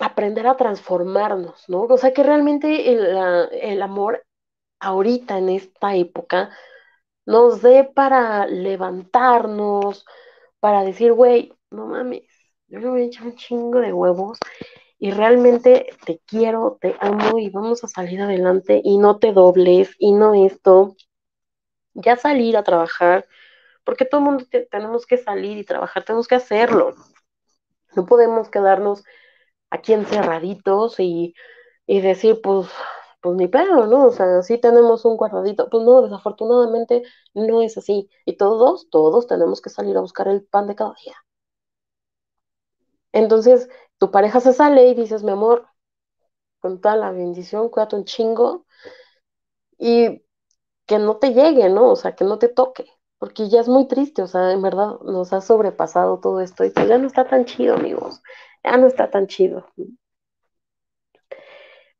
aprender 0.00 0.46
a 0.46 0.56
transformarnos, 0.56 1.68
¿no? 1.68 1.82
O 1.82 1.98
sea, 1.98 2.12
que 2.12 2.22
realmente 2.22 2.92
el, 2.92 3.48
el 3.52 3.82
amor 3.82 4.24
ahorita 4.80 5.38
en 5.38 5.50
esta 5.50 5.96
época 5.96 6.50
nos 7.26 7.62
dé 7.62 7.84
para 7.84 8.46
levantarnos, 8.46 10.06
para 10.60 10.84
decir, 10.84 11.12
güey, 11.14 11.54
no 11.70 11.86
mames, 11.88 12.24
yo 12.68 12.80
le 12.80 12.88
voy 12.90 13.02
a 13.02 13.06
echar 13.06 13.26
un 13.26 13.36
chingo 13.36 13.80
de 13.80 13.92
huevos 13.92 14.38
y 15.04 15.10
realmente 15.10 15.88
te 16.06 16.22
quiero, 16.26 16.78
te 16.80 16.96
amo 16.98 17.38
y 17.38 17.50
vamos 17.50 17.84
a 17.84 17.88
salir 17.88 18.22
adelante 18.22 18.80
y 18.82 18.96
no 18.96 19.18
te 19.18 19.32
dobles 19.34 19.94
y 19.98 20.12
no 20.12 20.32
esto. 20.32 20.96
Ya 21.92 22.16
salir 22.16 22.56
a 22.56 22.64
trabajar, 22.64 23.26
porque 23.84 24.06
todo 24.06 24.20
el 24.22 24.24
mundo 24.24 24.46
tenemos 24.70 25.04
que 25.04 25.18
salir 25.18 25.58
y 25.58 25.64
trabajar, 25.64 26.04
tenemos 26.04 26.26
que 26.26 26.36
hacerlo. 26.36 26.94
No 27.96 28.06
podemos 28.06 28.48
quedarnos 28.48 29.04
aquí 29.70 29.92
encerraditos 29.92 31.00
y, 31.00 31.34
y 31.86 32.00
decir, 32.00 32.40
pues, 32.42 32.68
pues 33.20 33.36
ni 33.36 33.48
pedo, 33.48 33.86
¿no? 33.86 34.06
O 34.06 34.10
sea, 34.10 34.42
sí 34.42 34.58
tenemos 34.58 35.04
un 35.04 35.18
guardadito. 35.18 35.68
Pues 35.70 35.84
no, 35.84 36.02
desafortunadamente 36.02 37.02
no 37.34 37.62
es 37.62 37.76
así. 37.78 38.08
Y 38.24 38.38
todos, 38.38 38.88
todos 38.90 39.26
tenemos 39.26 39.60
que 39.62 39.70
salir 39.70 39.98
a 39.98 40.00
buscar 40.00 40.28
el 40.28 40.44
pan 40.44 40.66
de 40.68 40.76
cada 40.76 40.94
día. 41.04 41.14
Entonces, 43.12 43.68
tu 43.98 44.10
pareja 44.10 44.40
se 44.40 44.52
sale 44.52 44.88
y 44.88 44.94
dices, 44.94 45.22
mi 45.24 45.32
amor, 45.32 45.66
con 46.60 46.80
toda 46.80 46.96
la 46.96 47.12
bendición, 47.12 47.68
cuídate 47.70 47.96
un 47.96 48.04
chingo 48.06 48.66
y 49.78 50.22
que 50.86 50.98
no 50.98 51.16
te 51.18 51.34
llegue, 51.34 51.68
¿no? 51.70 51.90
O 51.92 51.96
sea, 51.96 52.14
que 52.16 52.24
no 52.24 52.38
te 52.38 52.48
toque, 52.48 52.86
porque 53.18 53.48
ya 53.50 53.60
es 53.60 53.68
muy 53.68 53.88
triste, 53.88 54.22
o 54.22 54.26
sea, 54.28 54.52
en 54.52 54.62
verdad 54.62 55.00
nos 55.02 55.32
ha 55.32 55.40
sobrepasado 55.40 56.20
todo 56.20 56.40
esto 56.40 56.64
y 56.64 56.70
pues 56.70 56.88
ya 56.88 56.98
no 56.98 57.06
está 57.08 57.26
tan 57.28 57.44
chido, 57.46 57.76
amigos, 57.76 58.22
ya 58.64 58.76
no 58.78 58.86
está 58.86 59.10
tan 59.10 59.26
chido. 59.28 59.66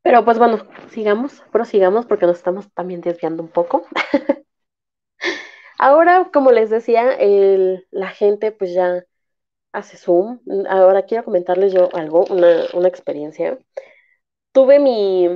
Pero 0.02 0.24
pues 0.24 0.38
bueno, 0.38 0.58
sigamos, 0.90 1.42
prosigamos 1.50 2.06
porque 2.06 2.26
nos 2.26 2.36
estamos 2.36 2.70
también 2.74 3.00
desviando 3.00 3.42
un 3.42 3.48
poco. 3.48 3.86
Ahora, 5.78 6.30
como 6.32 6.50
les 6.52 6.70
decía, 6.70 7.12
el, 7.14 7.86
la 7.90 8.08
gente 8.08 8.52
pues 8.52 8.72
ya 8.74 9.04
hace 9.74 9.96
Zoom. 9.98 10.40
Ahora 10.68 11.04
quiero 11.04 11.24
comentarles 11.24 11.72
yo 11.74 11.90
algo, 11.94 12.24
una, 12.30 12.64
una 12.74 12.88
experiencia. 12.88 13.58
Tuve 14.52 14.80
mi, 14.80 15.28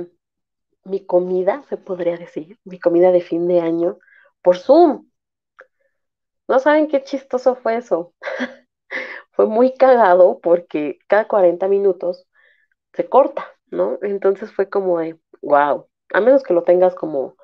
mi 0.85 1.05
comida, 1.05 1.63
se 1.69 1.77
podría 1.77 2.17
decir, 2.17 2.59
mi 2.65 2.79
comida 2.79 3.11
de 3.11 3.21
fin 3.21 3.47
de 3.47 3.61
año 3.61 3.99
por 4.43 4.57
Zoom. 4.57 5.07
No 6.49 6.59
saben 6.59 6.87
qué 6.87 7.03
chistoso 7.03 7.55
fue 7.55 7.77
eso. 7.77 8.13
fue 9.31 9.47
muy 9.47 9.73
cagado 9.75 10.39
porque 10.41 10.99
cada 11.07 11.27
40 11.27 11.67
minutos 11.67 12.27
se 12.93 13.09
corta, 13.09 13.47
¿no? 13.71 13.99
Entonces 14.03 14.51
fue 14.53 14.69
como 14.69 14.99
de, 14.99 15.19
wow, 15.41 15.87
a 16.13 16.21
menos 16.21 16.43
que 16.43 16.53
lo 16.55 16.63
tengas 16.63 16.95
como 16.95 17.35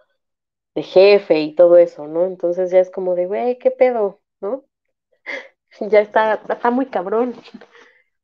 de 0.76 0.84
jefe 0.84 1.42
y 1.42 1.56
todo 1.56 1.78
eso, 1.78 2.08
¿no? 2.08 2.26
Entonces 2.26 2.72
ya 2.72 2.80
es 2.80 2.92
como 2.92 3.16
de, 3.16 3.28
güey, 3.28 3.60
¿qué 3.60 3.72
pedo? 3.72 4.22
¿No? 4.42 4.66
Ya 5.80 6.00
está, 6.02 6.42
está 6.50 6.72
muy 6.72 6.88
cabrón. 6.88 7.36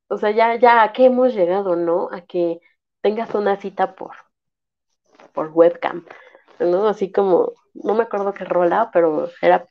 O 0.07 0.17
sea, 0.17 0.31
ya, 0.31 0.55
ya 0.55 0.83
a 0.83 0.93
qué 0.93 1.05
hemos 1.05 1.33
llegado, 1.33 1.75
¿no? 1.75 2.09
A 2.11 2.21
que 2.21 2.59
tengas 3.01 3.33
una 3.35 3.57
cita 3.57 3.95
por, 3.95 4.15
por 5.33 5.51
webcam, 5.53 6.05
¿no? 6.59 6.87
Así 6.87 7.11
como, 7.11 7.53
no 7.73 7.93
me 7.95 8.03
acuerdo 8.03 8.33
qué 8.33 8.45
rola, 8.45 8.89
pero 8.93 9.29
era 9.41 9.65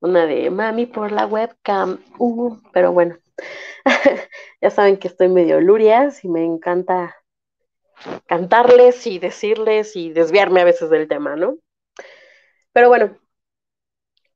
una 0.00 0.26
de 0.26 0.50
mami 0.50 0.86
por 0.86 1.12
la 1.12 1.26
webcam, 1.26 2.00
uh, 2.18 2.56
pero 2.72 2.92
bueno, 2.92 3.18
ya 4.60 4.70
saben 4.70 4.98
que 4.98 5.08
estoy 5.08 5.28
medio 5.28 5.60
lurias 5.60 6.24
y 6.24 6.28
me 6.28 6.44
encanta 6.44 7.16
cantarles 8.26 9.06
y 9.06 9.18
decirles 9.18 9.96
y 9.96 10.10
desviarme 10.12 10.60
a 10.60 10.64
veces 10.64 10.90
del 10.90 11.08
tema, 11.08 11.36
¿no? 11.36 11.56
Pero 12.72 12.88
bueno, 12.88 13.18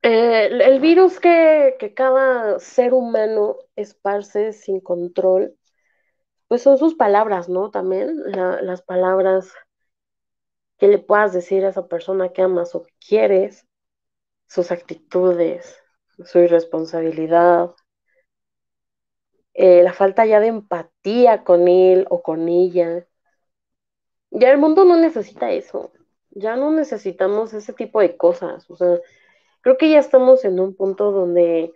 eh, 0.02 0.46
el 0.46 0.80
virus 0.80 1.20
que, 1.20 1.92
cada 1.96 2.58
ser 2.60 2.94
humano 2.94 3.56
esparce 3.76 4.52
sin 4.52 4.80
control, 4.80 5.56
pues 6.48 6.62
son 6.62 6.78
sus 6.78 6.94
palabras, 6.94 7.48
¿no? 7.48 7.70
También 7.70 8.16
la, 8.32 8.60
las 8.62 8.82
palabras 8.82 9.52
que 10.78 10.88
le 10.88 10.98
puedas 10.98 11.32
decir 11.32 11.64
a 11.64 11.70
esa 11.70 11.86
persona 11.86 12.30
que 12.32 12.42
amas 12.42 12.74
o 12.74 12.84
quieres, 13.06 13.66
sus 14.48 14.70
actitudes, 14.72 15.76
su 16.24 16.40
irresponsabilidad, 16.40 17.74
eh, 19.54 19.82
la 19.82 19.92
falta 19.92 20.26
ya 20.26 20.40
de 20.40 20.48
empatía 20.48 21.44
con 21.44 21.68
él 21.68 22.06
o 22.10 22.22
con 22.22 22.48
ella. 22.48 23.06
Ya 24.30 24.50
el 24.50 24.58
mundo 24.58 24.84
no 24.84 24.96
necesita 24.96 25.50
eso, 25.52 25.92
ya 26.30 26.56
no 26.56 26.70
necesitamos 26.70 27.52
ese 27.52 27.72
tipo 27.72 28.00
de 28.00 28.16
cosas, 28.16 28.68
o 28.70 28.76
sea, 28.76 28.98
creo 29.62 29.76
que 29.78 29.90
ya 29.90 29.98
estamos 30.00 30.44
en 30.44 30.60
un 30.60 30.74
punto 30.76 31.12
donde 31.12 31.72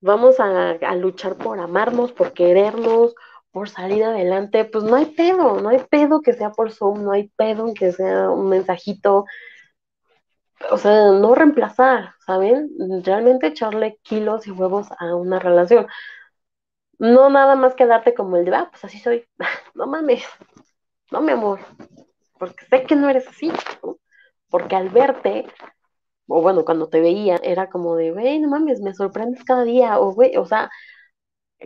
vamos 0.00 0.40
a, 0.40 0.94
luchar 0.94 1.36
por 1.36 1.60
amarnos, 1.60 2.12
por 2.12 2.32
querernos, 2.32 3.14
por 3.50 3.68
salir 3.68 4.04
adelante, 4.04 4.64
pues 4.64 4.84
no 4.84 4.96
hay 4.96 5.06
pedo, 5.06 5.60
no 5.60 5.68
hay 5.70 5.80
pedo 5.90 6.20
que 6.22 6.32
sea 6.32 6.50
por 6.50 6.72
Zoom, 6.72 7.04
no 7.04 7.12
hay 7.12 7.28
pedo 7.36 7.74
que 7.74 7.92
sea 7.92 8.30
un 8.30 8.48
mensajito, 8.48 9.24
o 10.70 10.78
sea, 10.78 11.12
no 11.12 11.34
reemplazar, 11.34 12.14
¿saben? 12.26 12.70
Realmente 13.04 13.48
echarle 13.48 13.98
kilos 14.02 14.46
y 14.46 14.50
huevos 14.50 14.88
a 14.98 15.14
una 15.14 15.38
relación. 15.38 15.86
No 16.98 17.30
nada 17.30 17.54
más 17.54 17.74
quedarte 17.74 18.14
como 18.14 18.36
el 18.36 18.44
de, 18.44 18.54
ah, 18.54 18.68
pues 18.70 18.84
así 18.84 18.98
soy, 18.98 19.26
no 19.74 19.86
mames, 19.86 20.24
no 21.10 21.20
mi 21.20 21.32
amor, 21.32 21.60
porque 22.38 22.64
sé 22.66 22.84
que 22.84 22.96
no 22.96 23.08
eres 23.08 23.26
así, 23.28 23.52
porque 24.50 24.76
al 24.76 24.88
verte 24.90 25.46
o 26.28 26.42
bueno, 26.42 26.64
cuando 26.64 26.88
te 26.88 27.00
veía, 27.00 27.36
era 27.42 27.70
como 27.70 27.96
de, 27.96 28.12
güey, 28.12 28.38
no 28.40 28.48
mames, 28.48 28.80
me 28.80 28.94
sorprendes 28.94 29.44
cada 29.44 29.64
día, 29.64 29.98
o 30.00 30.12
güey, 30.14 30.36
o 30.36 30.46
sea, 30.46 30.70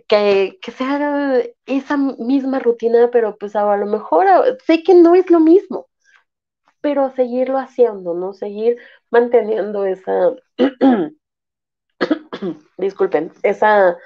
que, 0.09 0.59
que 0.63 0.71
sea 0.73 1.43
esa 1.67 1.97
misma 1.97 2.59
rutina, 2.59 3.11
pero 3.13 3.37
pues 3.39 3.57
a 3.57 3.77
lo 3.77 3.87
mejor 3.87 4.27
sé 4.67 4.83
que 4.83 4.95
no 4.95 5.15
es 5.15 5.31
lo 5.31 5.41
mismo, 5.41 5.89
pero 6.83 7.11
seguirlo 7.13 7.59
haciendo, 7.59 8.15
¿no? 8.15 8.35
Seguir 8.35 8.79
manteniendo 9.11 9.87
esa, 9.87 10.33
disculpen, 12.79 13.33
esa, 13.43 13.97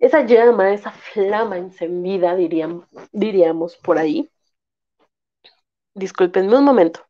esa 0.00 0.22
llama, 0.26 0.72
esa 0.74 0.92
flama 0.92 1.58
encendida, 1.58 2.36
diríamos, 2.36 2.86
diríamos 3.12 3.76
por 3.78 3.98
ahí. 3.98 4.30
Disculpenme 6.02 6.56
un 6.58 6.64
momento. 6.64 7.00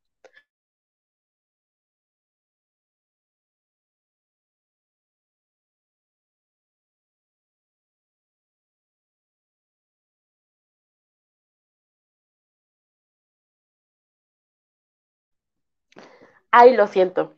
Ay, 16.58 16.74
lo 16.74 16.86
siento. 16.86 17.34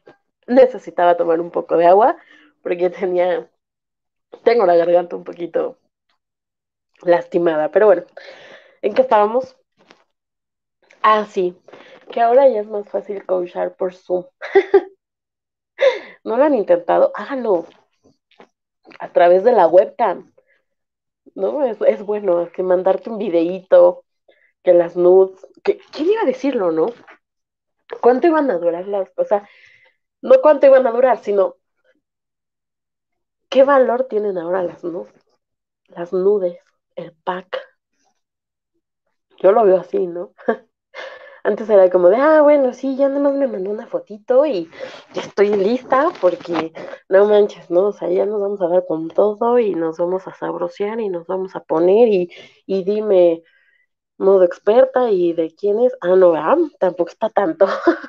Necesitaba 0.46 1.16
tomar 1.16 1.40
un 1.40 1.50
poco 1.50 1.76
de 1.76 1.86
agua 1.86 2.16
porque 2.62 2.88
tenía, 2.88 3.50
tengo 4.44 4.64
la 4.64 4.76
garganta 4.76 5.16
un 5.16 5.24
poquito 5.24 5.76
lastimada. 7.02 7.72
Pero 7.72 7.86
bueno, 7.86 8.04
¿en 8.80 8.94
qué 8.94 9.02
estábamos? 9.02 9.56
Ah, 11.02 11.26
sí, 11.28 11.58
que 12.12 12.20
ahora 12.20 12.48
ya 12.48 12.60
es 12.60 12.68
más 12.68 12.88
fácil 12.88 13.26
coachar 13.26 13.74
por 13.74 13.92
Zoom. 13.92 14.24
¿No 16.22 16.36
lo 16.36 16.44
han 16.44 16.54
intentado? 16.54 17.10
Háganlo 17.16 17.66
a 19.00 19.08
través 19.12 19.42
de 19.42 19.50
la 19.50 19.66
webcam. 19.66 20.32
¿No? 21.34 21.64
Es, 21.64 22.02
bueno 22.04 22.52
que 22.52 22.62
mandarte 22.62 23.10
un 23.10 23.18
videíto, 23.18 24.04
que 24.62 24.74
las 24.74 24.94
nudes, 24.96 25.44
que, 25.64 25.80
¿quién 25.90 26.08
iba 26.10 26.22
a 26.22 26.26
decirlo, 26.26 26.70
no? 26.70 26.92
¿Cuánto 28.00 28.26
iban 28.26 28.50
a 28.50 28.58
durar 28.58 28.86
las, 28.86 29.10
o 29.16 29.24
sea, 29.24 29.48
no 30.22 30.40
cuánto 30.42 30.66
iban 30.66 30.86
a 30.86 30.92
durar, 30.92 31.18
sino 31.18 31.56
qué 33.50 33.64
valor 33.64 34.04
tienen 34.08 34.38
ahora 34.38 34.62
las 34.62 34.84
nudes, 34.84 35.12
las 35.88 36.12
nudes, 36.12 36.58
el 36.96 37.12
pack. 37.24 37.58
Yo 39.40 39.52
lo 39.52 39.64
veo 39.64 39.78
así, 39.78 40.06
¿no? 40.06 40.32
Antes 41.44 41.70
era 41.70 41.88
como 41.90 42.08
de, 42.10 42.16
ah, 42.16 42.42
bueno, 42.42 42.72
sí, 42.74 42.96
ya 42.96 43.08
nada 43.08 43.20
más 43.20 43.34
me 43.34 43.46
mandó 43.46 43.70
una 43.70 43.86
fotito 43.86 44.44
y 44.44 44.70
estoy 45.14 45.50
lista 45.56 46.10
porque 46.20 46.72
no 47.08 47.26
manches, 47.26 47.70
¿no? 47.70 47.88
O 47.88 47.92
sea, 47.92 48.10
ya 48.10 48.26
nos 48.26 48.40
vamos 48.40 48.60
a 48.60 48.68
dar 48.68 48.84
con 48.86 49.08
todo 49.08 49.58
y 49.58 49.74
nos 49.74 49.98
vamos 49.98 50.26
a 50.26 50.34
sabrosear 50.34 51.00
y 51.00 51.08
nos 51.08 51.26
vamos 51.26 51.56
a 51.56 51.60
poner 51.60 52.08
y, 52.08 52.30
y 52.66 52.84
dime 52.84 53.42
modo 54.18 54.44
experta 54.44 55.10
y 55.10 55.32
de 55.32 55.54
quién 55.54 55.80
es. 55.80 55.92
Ah, 56.00 56.16
no, 56.16 56.34
tampoco 56.78 57.10
está 57.10 57.30
tanto. 57.30 57.66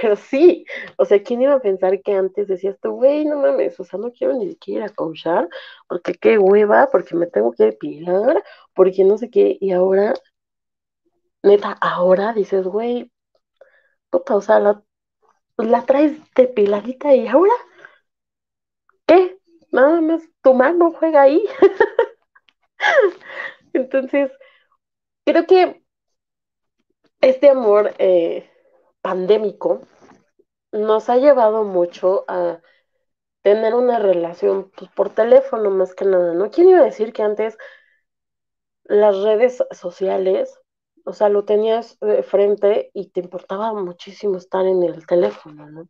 Pero 0.00 0.16
sí, 0.16 0.64
o 0.96 1.04
sea, 1.04 1.22
¿quién 1.22 1.42
iba 1.42 1.54
a 1.54 1.60
pensar 1.60 2.00
que 2.02 2.12
antes 2.14 2.48
decías 2.48 2.76
tú, 2.80 2.92
güey, 2.92 3.24
no 3.24 3.38
mames, 3.38 3.78
o 3.80 3.84
sea, 3.84 3.98
no 3.98 4.12
quiero 4.12 4.34
ni 4.34 4.48
siquiera 4.50 4.88
coachar, 4.90 5.48
porque 5.88 6.14
qué 6.14 6.38
hueva, 6.38 6.88
porque 6.92 7.14
me 7.16 7.26
tengo 7.26 7.52
que 7.52 7.64
depilar, 7.64 8.42
porque 8.74 9.04
no 9.04 9.18
sé 9.18 9.30
qué, 9.30 9.56
y 9.60 9.72
ahora, 9.72 10.14
neta, 11.42 11.72
ahora 11.80 12.32
dices, 12.34 12.66
güey, 12.66 13.10
puta, 14.10 14.36
o 14.36 14.40
sea, 14.40 14.60
la, 14.60 14.82
la 15.58 15.84
traes 15.86 16.18
depiladita 16.36 17.14
y 17.14 17.28
ahora, 17.28 17.52
¿qué? 19.06 19.38
Nada 19.72 20.00
más 20.00 20.22
tu 20.42 20.54
mano 20.54 20.92
juega 20.92 21.22
ahí. 21.22 21.44
Entonces, 23.72 24.30
creo 25.26 25.46
que 25.46 25.82
este 27.20 27.50
amor 27.50 27.94
eh, 27.98 28.48
pandémico 29.02 29.82
nos 30.72 31.08
ha 31.08 31.16
llevado 31.16 31.64
mucho 31.64 32.24
a 32.28 32.60
tener 33.42 33.74
una 33.74 33.98
relación 33.98 34.70
pues, 34.76 34.90
por 34.92 35.10
teléfono 35.10 35.70
más 35.70 35.94
que 35.94 36.04
nada, 36.04 36.32
¿no? 36.34 36.50
¿Quién 36.50 36.68
iba 36.68 36.80
a 36.80 36.84
decir 36.84 37.12
que 37.12 37.22
antes 37.22 37.58
las 38.84 39.18
redes 39.18 39.62
sociales, 39.72 40.60
o 41.04 41.12
sea, 41.12 41.28
lo 41.28 41.44
tenías 41.44 41.98
frente 42.28 42.90
y 42.94 43.10
te 43.10 43.20
importaba 43.20 43.72
muchísimo 43.72 44.36
estar 44.36 44.64
en 44.66 44.82
el 44.84 45.06
teléfono, 45.06 45.68
¿no? 45.68 45.88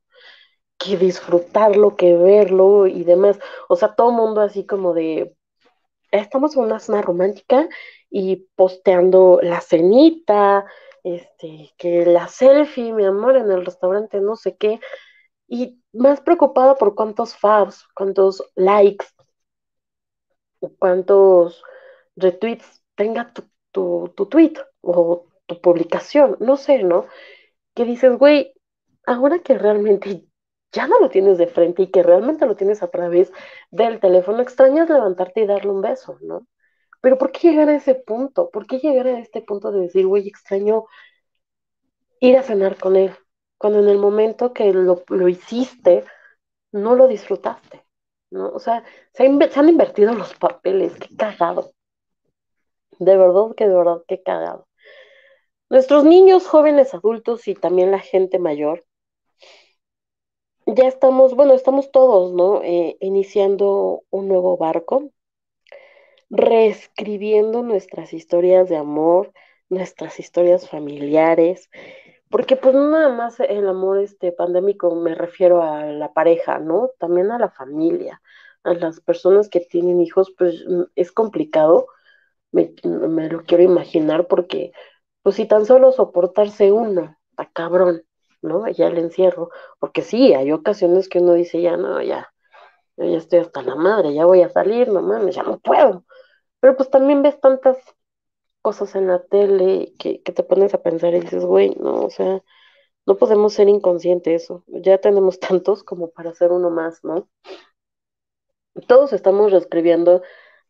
Que 0.79 0.97
disfrutarlo, 0.97 1.97
que 1.97 2.17
verlo 2.17 2.87
y 2.87 3.05
demás. 3.05 3.39
O 3.69 3.77
sea, 3.77 3.95
todo 3.95 4.13
mundo 4.13 4.41
así 4.41 4.65
como 4.67 4.95
de, 4.95 5.35
estamos 6.11 6.57
en 6.57 6.63
una 6.63 6.79
zona 6.79 7.03
romántica 7.03 7.69
y 8.19 8.49
posteando 8.57 9.41
la 9.43 9.61
cenita, 9.61 10.65
este, 11.05 11.75
que 11.77 12.07
la 12.07 12.29
selfie, 12.29 12.95
mi 12.95 13.05
amor, 13.05 13.37
en 13.37 13.51
el 13.51 13.67
restaurante, 13.67 14.21
no 14.23 14.37
sé 14.37 14.57
qué, 14.57 14.81
y 15.49 15.83
más 15.93 16.23
preocupada 16.23 16.77
por 16.77 16.95
cuántos 16.95 17.37
faves, 17.37 17.85
cuántos 17.95 18.43
likes, 18.55 19.05
cuántos 20.79 21.63
retweets 22.17 22.83
tenga 22.95 23.33
tu, 23.35 23.43
tu, 23.73 24.13
tu 24.17 24.27
tweet 24.27 24.55
o 24.81 25.27
tu 25.45 25.61
publicación, 25.61 26.39
no 26.41 26.57
sé, 26.57 26.85
¿no? 26.85 27.05
Que 27.75 27.85
dices, 27.85 28.19
güey, 28.19 28.55
ahora 29.07 29.41
que 29.41 29.59
realmente 29.59 30.27
ya 30.73 30.87
no 30.89 31.01
lo 31.01 31.11
tienes 31.11 31.39
de 31.39 31.49
frente 31.49 31.83
y 31.85 31.91
que 31.91 32.03
realmente 32.03 32.47
lo 32.47 32.57
tienes 32.57 32.83
a 32.83 32.89
través 32.91 33.33
del 33.71 34.01
teléfono, 34.01 34.43
extrañas 34.43 34.89
levantarte 34.89 35.43
y 35.43 35.47
darle 35.47 35.71
un 35.71 35.83
beso, 35.83 36.19
¿no? 36.23 36.47
Pero 37.01 37.19
¿por 37.19 37.33
qué 37.33 37.51
llegar 37.51 37.69
a 37.69 37.77
ese 37.77 37.95
punto? 37.95 38.51
¿Por 38.51 38.67
qué 38.67 38.79
llegar 38.79 39.07
a 39.07 39.19
este 39.21 39.43
punto 39.43 39.73
de 39.73 39.81
decir, 39.83 40.07
güey, 40.07 40.29
extraño 40.29 40.87
ir 42.21 42.37
a 42.37 42.43
cenar 42.43 42.77
con 42.79 42.97
él? 42.97 43.15
Cuando 43.59 43.79
en 43.81 43.89
el 43.89 43.99
momento 43.99 44.53
que 44.53 44.73
lo, 44.73 45.03
lo 45.09 45.29
hiciste, 45.29 46.05
no 46.73 46.95
lo 46.97 47.09
disfrutaste, 47.09 47.85
¿no? 48.31 48.51
O 48.51 48.61
sea, 48.61 48.85
se, 49.15 49.27
ha 49.27 49.51
se 49.51 49.61
han 49.61 49.69
invertido 49.71 50.15
los 50.15 50.35
papeles, 50.37 50.95
qué 50.97 51.17
cagado. 51.17 51.73
De 52.99 53.17
verdad 53.17 53.55
que 53.57 53.67
de 53.69 53.75
verdad, 53.75 54.03
qué 54.07 54.23
cagado. 54.23 54.69
Nuestros 55.71 56.03
niños, 56.03 56.45
jóvenes, 56.49 56.93
adultos 56.93 57.47
y 57.47 57.55
también 57.55 57.93
la 57.93 58.01
gente 58.01 58.41
mayor, 58.41 58.85
ya 60.67 60.87
estamos, 60.89 61.35
bueno, 61.35 61.55
estamos 61.55 61.91
todos, 61.91 62.33
¿no? 62.33 62.63
Eh, 62.63 62.97
iniciando 63.01 64.03
un 64.11 64.29
nuevo 64.29 64.57
barco, 64.57 65.11
reescribiendo 66.31 67.63
nuestras 67.63 68.13
historias 68.13 68.69
de 68.69 68.77
amor, 68.77 69.33
nuestras 69.69 70.19
historias 70.21 70.69
familiares, 70.69 71.71
porque 72.31 72.57
pues 72.57 72.75
no 72.75 72.91
nada 72.91 73.09
más 73.11 73.39
el 73.41 73.69
amor 73.69 73.99
este 73.99 74.33
pandémico 74.33 74.95
me 74.95 75.15
refiero 75.15 75.63
a 75.63 75.85
la 75.87 76.13
pareja, 76.13 76.59
¿no? 76.59 76.91
También 76.99 77.31
a 77.31 77.39
la 77.39 77.51
familia, 77.51 78.21
a 78.65 78.75
las 78.75 79.01
personas 79.01 79.49
que 79.49 79.61
tienen 79.61 80.01
hijos, 80.01 80.33
pues 80.37 80.65
mm, 80.67 80.83
es 80.97 81.13
complicado, 81.13 81.87
me, 82.53 82.75
lo 83.31 83.45
quiero 83.45 83.63
imaginar 83.63 84.27
porque 84.29 84.73
pues 85.23 85.37
si 85.37 85.47
tan 85.47 85.67
solo 85.67 85.93
soportarse 85.93 86.73
uno, 86.73 87.17
está 87.31 87.51
cabrón, 87.53 88.03
¿no? 88.43 88.69
Ya 88.69 88.89
el 88.89 88.99
encierro, 88.99 89.51
porque 89.79 90.03
sí, 90.03 90.35
hay 90.35 90.53
ocasiones 90.53 91.09
que 91.09 91.19
uno 91.19 91.35
dice, 91.35 91.61
ya 91.63 91.77
no, 91.77 92.03
ya, 92.03 92.33
ya 92.97 93.19
estoy 93.19 93.41
hasta 93.41 93.63
la 93.63 93.75
madre, 93.77 94.15
ya 94.15 94.25
voy 94.27 94.43
a 94.43 94.49
salir, 94.49 94.89
no 94.89 95.03
mames, 95.03 95.35
ya 95.37 95.43
no 95.43 95.59
puedo. 95.59 96.05
Pero 96.67 96.77
pues 96.77 96.91
también 96.91 97.23
ves 97.23 97.39
tantas 97.41 97.79
cosas 98.61 98.97
en 98.97 99.07
la 99.07 99.23
tele 99.23 99.95
que, 100.01 100.19
te 100.19 100.43
pones 100.43 100.75
a 100.75 100.83
pensar 100.83 101.15
y 101.15 101.21
dices, 101.21 101.45
güey, 101.45 101.77
no, 101.79 102.03
o 102.03 102.11
sea, 102.11 102.43
no 103.07 103.17
podemos 103.19 103.53
ser 103.53 103.69
inconscientes, 103.69 104.43
eso. 104.43 104.65
Ya 104.67 104.99
tenemos 104.99 105.39
tantos 105.49 105.85
como 105.85 106.11
para 106.11 106.31
hacer 106.31 106.51
uno 106.51 106.71
más, 106.71 107.05
¿no? 107.05 107.29
Todos 108.89 109.13
estamos 109.13 109.53
reescribiendo 109.53 110.23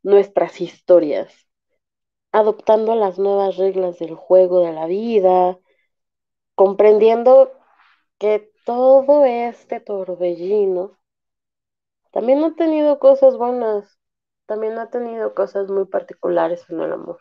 nuestras 0.03 0.61
historias, 0.61 1.33
adoptando 2.31 2.95
las 2.95 3.19
nuevas 3.19 3.57
reglas 3.57 3.99
del 3.99 4.17
juego 4.17 4.61
de 4.67 4.75
la 4.75 4.85
vida, 4.85 5.59
comprendiendo 6.55 7.53
que 8.19 8.53
todo 8.67 9.25
este 9.25 9.81
torbellino 9.81 10.99
también 12.11 12.45
ha 12.45 12.55
tenido 12.55 12.99
cosas 12.99 13.39
buenas, 13.39 13.99
también 14.47 14.79
ha 14.79 14.91
tenido 14.91 15.35
cosas 15.35 15.69
muy 15.69 15.87
particulares 15.87 16.65
en 16.71 16.81
el 16.81 16.93
amor. 16.93 17.19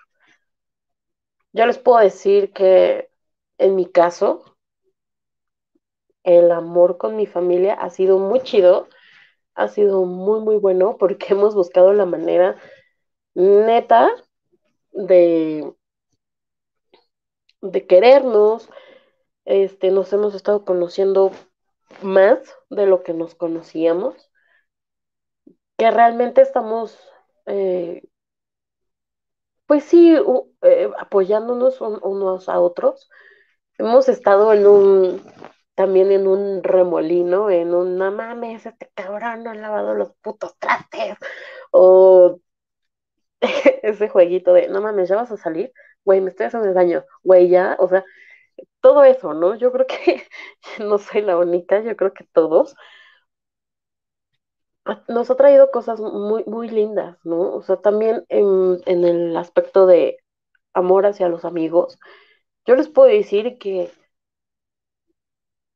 Yo 1.53 1.65
les 1.65 1.79
puedo 1.79 1.97
decir 1.99 2.53
que 2.53 3.09
en 3.57 3.75
mi 3.75 3.87
caso, 3.87 4.43
el 6.23 6.51
amor 6.51 6.97
con 6.97 7.15
mi 7.15 7.25
familia 7.25 7.73
ha 7.75 7.89
sido 7.89 8.19
muy 8.19 8.41
chido, 8.41 8.87
ha 9.55 9.67
sido 9.69 10.05
muy, 10.05 10.41
muy 10.41 10.57
bueno 10.57 10.97
porque 10.99 11.27
hemos 11.33 11.55
buscado 11.55 11.93
la 11.93 12.05
manera 12.05 12.57
neta 13.35 14.09
de, 14.93 15.73
de 17.61 17.85
querernos, 17.85 18.69
este, 19.45 19.91
nos 19.91 20.13
hemos 20.13 20.35
estado 20.35 20.65
conociendo 20.65 21.31
más 22.01 22.39
de 22.69 22.85
lo 22.87 23.03
que 23.03 23.13
nos 23.13 23.35
conocíamos, 23.35 24.31
que 25.77 25.91
realmente 25.91 26.41
estamos 26.41 26.97
eh, 27.45 28.01
pues 29.67 29.83
sí, 29.85 30.15
eh, 30.61 30.89
apoyándonos 30.99 31.81
un- 31.81 31.99
unos 32.03 32.49
a 32.49 32.59
otros. 32.59 33.09
Hemos 33.77 34.09
estado 34.09 34.53
en 34.53 34.67
un, 34.67 35.23
también 35.75 36.11
en 36.11 36.27
un 36.27 36.63
remolino, 36.63 37.49
en 37.51 37.73
un, 37.75 37.97
no 37.97 38.11
mames, 38.11 38.65
este 38.65 38.91
cabrón 38.95 39.43
no 39.43 39.51
ha 39.51 39.55
lavado 39.55 39.95
los 39.95 40.13
putos 40.21 40.57
trastes, 40.59 41.17
o 41.71 42.39
ese 43.83 44.09
jueguito 44.09 44.53
de, 44.53 44.67
no 44.69 44.81
mames, 44.81 45.09
ya 45.09 45.15
vas 45.15 45.31
a 45.31 45.37
salir, 45.37 45.71
güey, 46.03 46.21
me 46.21 46.29
estoy 46.29 46.47
haciendo 46.47 46.73
daño, 46.73 47.03
güey, 47.23 47.49
ya, 47.49 47.75
o 47.79 47.87
sea, 47.87 48.03
todo 48.81 49.03
eso, 49.05 49.33
¿no? 49.35 49.55
Yo 49.55 49.71
creo 49.71 49.87
que 49.87 50.23
no 50.83 50.97
soy 50.99 51.21
la 51.23 51.37
única, 51.37 51.81
yo 51.81 51.95
creo 51.97 52.13
que 52.13 52.25
todos. 52.33 52.75
Nos 55.07 55.29
ha 55.31 55.35
traído 55.35 55.71
cosas 55.71 55.99
muy, 55.99 56.43
muy 56.45 56.69
lindas, 56.69 57.17
¿no? 57.23 57.55
O 57.55 57.61
sea, 57.63 57.77
también 57.77 58.25
en, 58.29 58.81
en 58.85 59.03
el 59.03 59.35
aspecto 59.37 59.85
de 59.87 60.17
amor 60.73 61.05
hacia 61.07 61.29
los 61.29 61.45
amigos, 61.45 61.99
yo 62.65 62.75
les 62.75 62.89
puedo 62.89 63.09
decir 63.09 63.57
que 63.59 63.91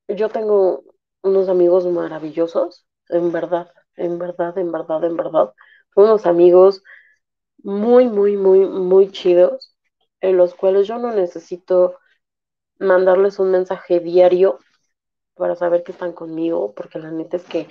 yo 0.08 0.30
tengo 0.30 0.84
unos 1.24 1.50
amigos 1.50 1.86
maravillosos, 1.88 2.86
en 3.10 3.32
verdad, 3.32 3.72
en 3.96 4.18
verdad, 4.20 4.58
en 4.58 4.72
verdad, 4.72 5.04
en 5.04 5.18
verdad. 5.18 5.54
Unos 5.96 6.26
amigos 6.26 6.84
muy, 7.60 8.08
muy, 8.08 8.38
muy, 8.38 8.62
muy 8.68 9.12
chidos, 9.12 9.76
en 10.22 10.38
los 10.38 10.56
cuales 10.56 10.88
yo 10.88 11.00
no 11.00 11.14
necesito 11.14 12.00
mandarles 12.80 13.40
un 13.40 13.52
mensaje 13.52 14.00
diario 14.02 14.60
para 15.36 15.56
saber 15.56 15.84
que 15.84 15.92
están 15.94 16.14
conmigo, 16.14 16.74
porque 16.76 17.00
la 17.00 17.12
neta 17.12 17.38
es 17.38 17.46
que 17.46 17.70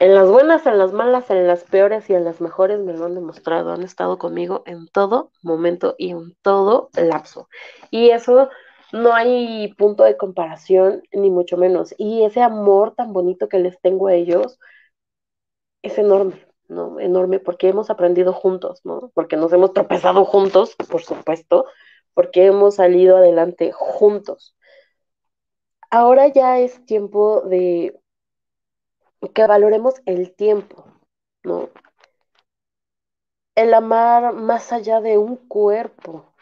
en 0.00 0.14
las 0.14 0.28
buenas, 0.28 0.66
en 0.66 0.78
las 0.78 0.92
malas, 0.92 1.30
en 1.30 1.46
las 1.46 1.64
peores 1.64 2.08
y 2.10 2.14
en 2.14 2.24
las 2.24 2.40
mejores 2.40 2.80
me 2.80 2.92
lo 2.92 3.06
han 3.06 3.14
demostrado, 3.14 3.72
han 3.72 3.82
estado 3.82 4.18
conmigo 4.18 4.62
en 4.66 4.88
todo 4.88 5.32
momento 5.42 5.94
y 5.98 6.10
en 6.10 6.34
todo 6.42 6.90
lapso. 6.94 7.48
Y 7.90 8.10
eso 8.10 8.48
no 8.92 9.14
hay 9.14 9.74
punto 9.74 10.04
de 10.04 10.16
comparación, 10.16 11.02
ni 11.12 11.30
mucho 11.30 11.56
menos. 11.56 11.94
Y 11.98 12.24
ese 12.24 12.42
amor 12.42 12.94
tan 12.94 13.12
bonito 13.12 13.48
que 13.48 13.58
les 13.58 13.80
tengo 13.80 14.08
a 14.08 14.14
ellos 14.14 14.58
es 15.82 15.98
enorme, 15.98 16.46
¿no? 16.68 17.00
Enorme 17.00 17.40
porque 17.40 17.68
hemos 17.68 17.90
aprendido 17.90 18.32
juntos, 18.32 18.80
¿no? 18.84 19.10
Porque 19.14 19.36
nos 19.36 19.52
hemos 19.52 19.72
tropezado 19.72 20.24
juntos, 20.24 20.76
por 20.90 21.02
supuesto, 21.02 21.66
porque 22.14 22.46
hemos 22.46 22.76
salido 22.76 23.16
adelante 23.16 23.72
juntos. 23.72 24.56
Ahora 25.90 26.28
ya 26.28 26.58
es 26.60 26.84
tiempo 26.86 27.42
de 27.42 27.98
que 29.34 29.46
valoremos 29.46 29.94
el 30.06 30.34
tiempo, 30.34 30.84
¿no? 31.44 31.70
El 33.56 33.74
amar 33.74 34.32
más 34.32 34.72
allá 34.72 35.02
de 35.02 35.18
un 35.18 35.36
cuerpo. 35.36 36.32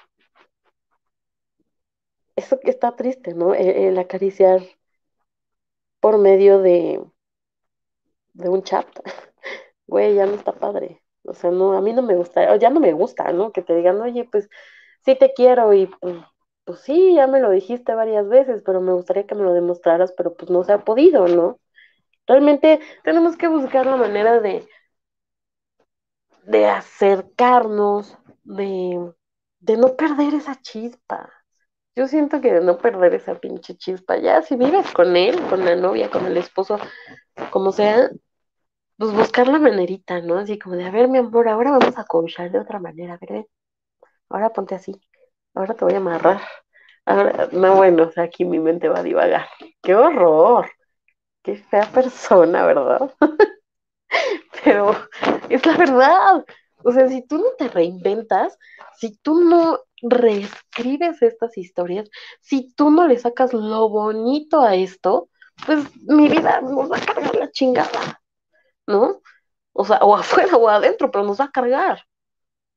Eso 2.35 2.59
que 2.61 2.71
está 2.71 2.97
triste, 2.97 3.35
¿no? 3.35 3.53
El, 3.55 3.69
el 3.69 3.99
acariciar 3.99 4.63
por 6.01 6.17
medio 6.19 6.61
de, 6.63 7.01
de 8.35 8.49
un 8.49 8.63
chat. 8.63 8.87
Güey, 9.89 10.15
ya 10.17 10.27
no 10.27 10.35
está 10.35 10.53
padre. 10.53 11.03
O 11.25 11.35
sea, 11.35 11.51
no, 11.51 11.75
a 11.75 11.81
mí 11.83 11.93
no 11.93 12.03
me 12.03 12.17
gusta, 12.17 12.57
ya 12.57 12.71
no 12.71 12.81
me 12.81 12.93
gusta, 12.93 13.33
¿no? 13.33 13.53
Que 13.53 13.63
te 13.63 13.75
digan, 13.77 14.01
oye, 14.01 14.25
pues 14.31 14.49
sí 15.05 15.17
te 15.17 15.35
quiero 15.35 15.73
y 15.75 15.87
pues, 15.89 16.17
pues 16.65 16.81
sí, 16.81 17.15
ya 17.17 17.27
me 17.29 17.41
lo 17.41 17.51
dijiste 17.51 17.95
varias 17.95 18.29
veces, 18.29 18.63
pero 18.67 18.81
me 18.81 18.93
gustaría 18.95 19.27
que 19.27 19.35
me 19.37 19.45
lo 19.45 19.53
demostraras, 19.55 20.13
pero 20.13 20.35
pues 20.37 20.51
no 20.51 20.65
se 20.65 20.73
ha 20.75 20.85
podido, 20.85 21.29
¿no? 21.29 21.61
Realmente 22.27 22.81
tenemos 23.05 23.37
que 23.37 23.49
buscar 23.49 23.87
la 23.87 23.97
manera 23.97 24.41
de, 24.41 24.69
de 26.45 26.67
acercarnos, 26.67 28.17
de, 28.45 29.13
de 29.61 29.77
no 29.77 29.97
perder 29.97 30.35
esa 30.35 30.61
chispa. 30.61 31.31
Yo 31.97 32.09
siento 32.09 32.41
que 32.41 32.53
de 32.55 32.61
no 32.63 32.79
perder 32.79 33.15
esa 33.15 33.37
pinche 33.37 33.77
chispa, 33.77 34.19
ya 34.19 34.43
si 34.43 34.57
vives 34.57 34.93
con 34.93 35.17
él, 35.17 35.41
con 35.49 35.65
la 35.65 35.77
novia, 35.77 36.11
con 36.11 36.27
el 36.27 36.37
esposo, 36.37 36.79
como 37.51 37.73
sea, 37.73 38.11
pues 38.99 39.13
buscar 39.13 39.49
la 39.49 39.59
manerita, 39.61 40.21
¿no? 40.23 40.39
Así 40.39 40.59
como 40.59 40.77
de, 40.77 40.85
a 40.87 40.91
ver, 40.93 41.09
mi 41.09 41.19
amor, 41.19 41.49
ahora 41.49 41.73
vamos 41.73 41.99
a 41.99 42.05
coachar 42.05 42.51
de 42.53 42.61
otra 42.61 42.81
manera, 42.81 43.15
a 43.15 43.19
ver, 43.19 43.47
ahora 44.31 44.51
ponte 44.53 44.75
así, 44.77 44.95
ahora 45.55 45.75
te 45.75 45.85
voy 45.85 45.95
a 45.95 45.99
amarrar. 45.99 46.41
Ahora, 47.07 47.49
no, 47.53 47.77
bueno, 47.77 48.05
o 48.05 48.13
sea, 48.13 48.25
aquí 48.25 48.45
mi 48.47 48.59
mente 48.61 48.89
va 48.89 49.01
a 49.01 49.05
divagar. 49.05 49.49
¡Qué 49.83 49.95
horror! 49.97 50.69
¡Qué 51.47 51.55
fea 51.55 51.89
persona, 51.93 52.67
¿verdad? 52.67 53.15
Pero 54.65 54.97
es 55.49 55.65
la 55.65 55.77
verdad. 55.77 56.45
O 56.83 56.91
sea, 56.91 57.09
si 57.09 57.23
tú 57.23 57.39
no 57.39 57.51
te 57.57 57.69
reinventas, 57.69 58.59
si 58.97 59.17
tú 59.19 59.45
no 59.45 59.79
reescribes 60.03 61.23
estas 61.23 61.57
historias, 61.57 62.11
si 62.41 62.75
tú 62.75 62.91
no 62.91 63.07
le 63.07 63.17
sacas 63.17 63.53
lo 63.53 63.89
bonito 63.89 64.61
a 64.61 64.75
esto, 64.75 65.29
pues 65.65 65.85
mi 66.03 66.29
vida 66.29 66.61
nos 66.63 66.91
va 66.91 66.97
a 66.97 67.01
cargar 67.01 67.37
la 67.37 67.51
chingada, 67.53 68.21
¿no? 68.89 69.21
O 69.73 69.85
sea, 69.85 69.99
o 69.99 70.17
afuera 70.17 70.57
o 70.57 70.69
adentro, 70.69 71.13
pero 71.13 71.25
nos 71.25 71.39
va 71.41 71.45
a 71.45 71.53
cargar. 71.53 72.03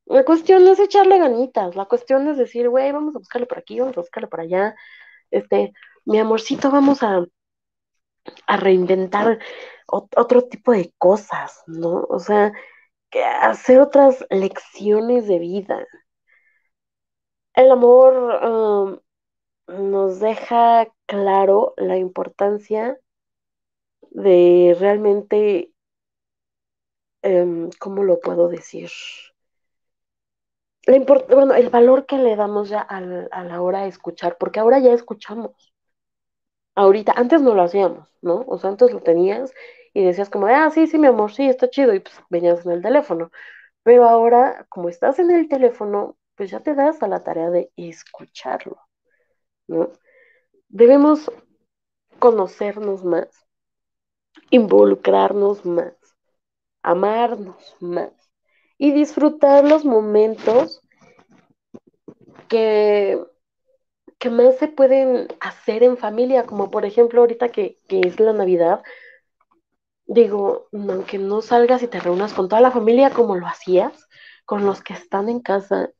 La 0.05 0.23
cuestión 0.25 0.67
es 0.67 0.79
echarle 0.79 1.17
ganitas, 1.17 1.75
la 1.75 1.85
cuestión 1.85 2.27
es 2.27 2.37
decir, 2.37 2.69
güey, 2.69 2.91
vamos 2.91 3.15
a 3.15 3.19
buscarle 3.19 3.47
por 3.47 3.57
aquí, 3.57 3.79
vamos 3.79 3.97
a 3.97 4.01
buscarle 4.01 4.27
por 4.27 4.41
allá, 4.41 4.75
este, 5.31 5.73
mi 6.05 6.19
amorcito, 6.19 6.69
vamos 6.69 7.01
a, 7.01 7.25
a 8.47 8.57
reinventar 8.57 9.39
ot- 9.87 10.13
otro 10.17 10.43
tipo 10.43 10.71
de 10.73 10.93
cosas, 10.97 11.63
¿no? 11.67 12.05
O 12.09 12.19
sea, 12.19 12.53
hacer 13.41 13.79
otras 13.81 14.25
lecciones 14.31 15.27
de 15.27 15.39
vida. 15.39 15.87
El 17.53 17.69
amor 17.71 18.15
um, 18.43 18.99
nos 19.91 20.19
deja 20.19 20.87
claro 21.07 21.73
la 21.77 21.97
importancia 21.97 22.97
de 24.11 24.75
realmente, 24.79 25.71
em, 27.23 27.69
¿cómo 27.79 28.03
lo 28.03 28.19
puedo 28.19 28.49
decir? 28.49 28.89
La 30.87 30.97
bueno, 31.29 31.53
el 31.53 31.69
valor 31.69 32.05
que 32.05 32.17
le 32.17 32.35
damos 32.35 32.67
ya 32.67 32.81
a 32.81 32.99
la 33.45 33.61
hora 33.61 33.83
de 33.83 33.87
escuchar, 33.87 34.35
porque 34.37 34.59
ahora 34.59 34.79
ya 34.79 34.91
escuchamos. 34.93 35.68
Ahorita, 36.81 37.11
antes 37.15 37.41
no 37.41 37.53
lo 37.55 37.63
hacíamos, 37.63 38.07
¿no? 38.21 38.45
O 38.47 38.57
sea, 38.57 38.69
antes 38.69 38.91
lo 38.93 39.01
tenías 39.01 39.53
y 39.93 40.03
decías 40.03 40.29
como, 40.29 40.47
ah, 40.47 40.69
sí, 40.71 40.87
sí, 40.87 40.97
mi 40.97 41.07
amor, 41.07 41.31
sí, 41.31 41.45
está 41.49 41.69
chido, 41.69 41.93
y 41.93 41.99
pues 41.99 42.15
venías 42.29 42.65
en 42.65 42.71
el 42.71 42.81
teléfono. 42.81 43.31
Pero 43.83 44.05
ahora, 44.09 44.67
como 44.69 44.89
estás 44.89 45.19
en 45.19 45.31
el 45.31 45.49
teléfono, 45.49 46.17
pues 46.35 46.51
ya 46.51 46.61
te 46.61 46.75
das 46.75 47.03
a 47.03 47.07
la 47.09 47.23
tarea 47.23 47.49
de 47.51 47.71
escucharlo, 47.77 48.77
¿no? 49.67 49.91
Debemos 50.69 51.31
conocernos 52.19 53.03
más, 53.05 53.29
involucrarnos 54.51 55.65
más, 55.65 55.95
amarnos 56.83 57.75
más 57.79 58.13
y 58.77 58.91
disfrutar 58.91 59.65
los 59.65 59.85
momentos 59.85 60.81
que, 62.47 63.19
que 64.19 64.29
más 64.29 64.57
se 64.57 64.67
pueden 64.67 65.27
hacer 65.39 65.83
en 65.83 65.97
familia, 65.97 66.45
como 66.45 66.69
por 66.71 66.85
ejemplo 66.85 67.21
ahorita 67.21 67.49
que, 67.49 67.79
que 67.87 68.01
es 68.01 68.19
la 68.19 68.33
Navidad, 68.33 68.83
digo, 70.05 70.67
aunque 70.73 71.17
no 71.19 71.41
salgas 71.41 71.83
y 71.83 71.87
te 71.87 71.99
reúnas 71.99 72.33
con 72.33 72.49
toda 72.49 72.61
la 72.61 72.71
familia 72.71 73.11
como 73.11 73.35
lo 73.35 73.47
hacías, 73.47 74.07
con 74.45 74.65
los 74.65 74.81
que 74.81 74.93
están 74.93 75.29
en 75.29 75.39
casa, 75.39 75.91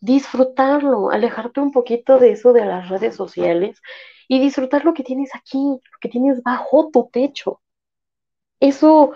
disfrutarlo, 0.00 1.10
alejarte 1.10 1.60
un 1.60 1.72
poquito 1.72 2.18
de 2.18 2.32
eso 2.32 2.52
de 2.52 2.64
las 2.64 2.88
redes 2.88 3.16
sociales 3.16 3.80
y 4.28 4.40
disfrutar 4.40 4.84
lo 4.84 4.94
que 4.94 5.02
tienes 5.02 5.34
aquí, 5.34 5.58
lo 5.58 5.98
que 6.00 6.08
tienes 6.08 6.42
bajo 6.42 6.90
tu 6.92 7.08
techo. 7.12 7.60
Eso, 8.60 9.12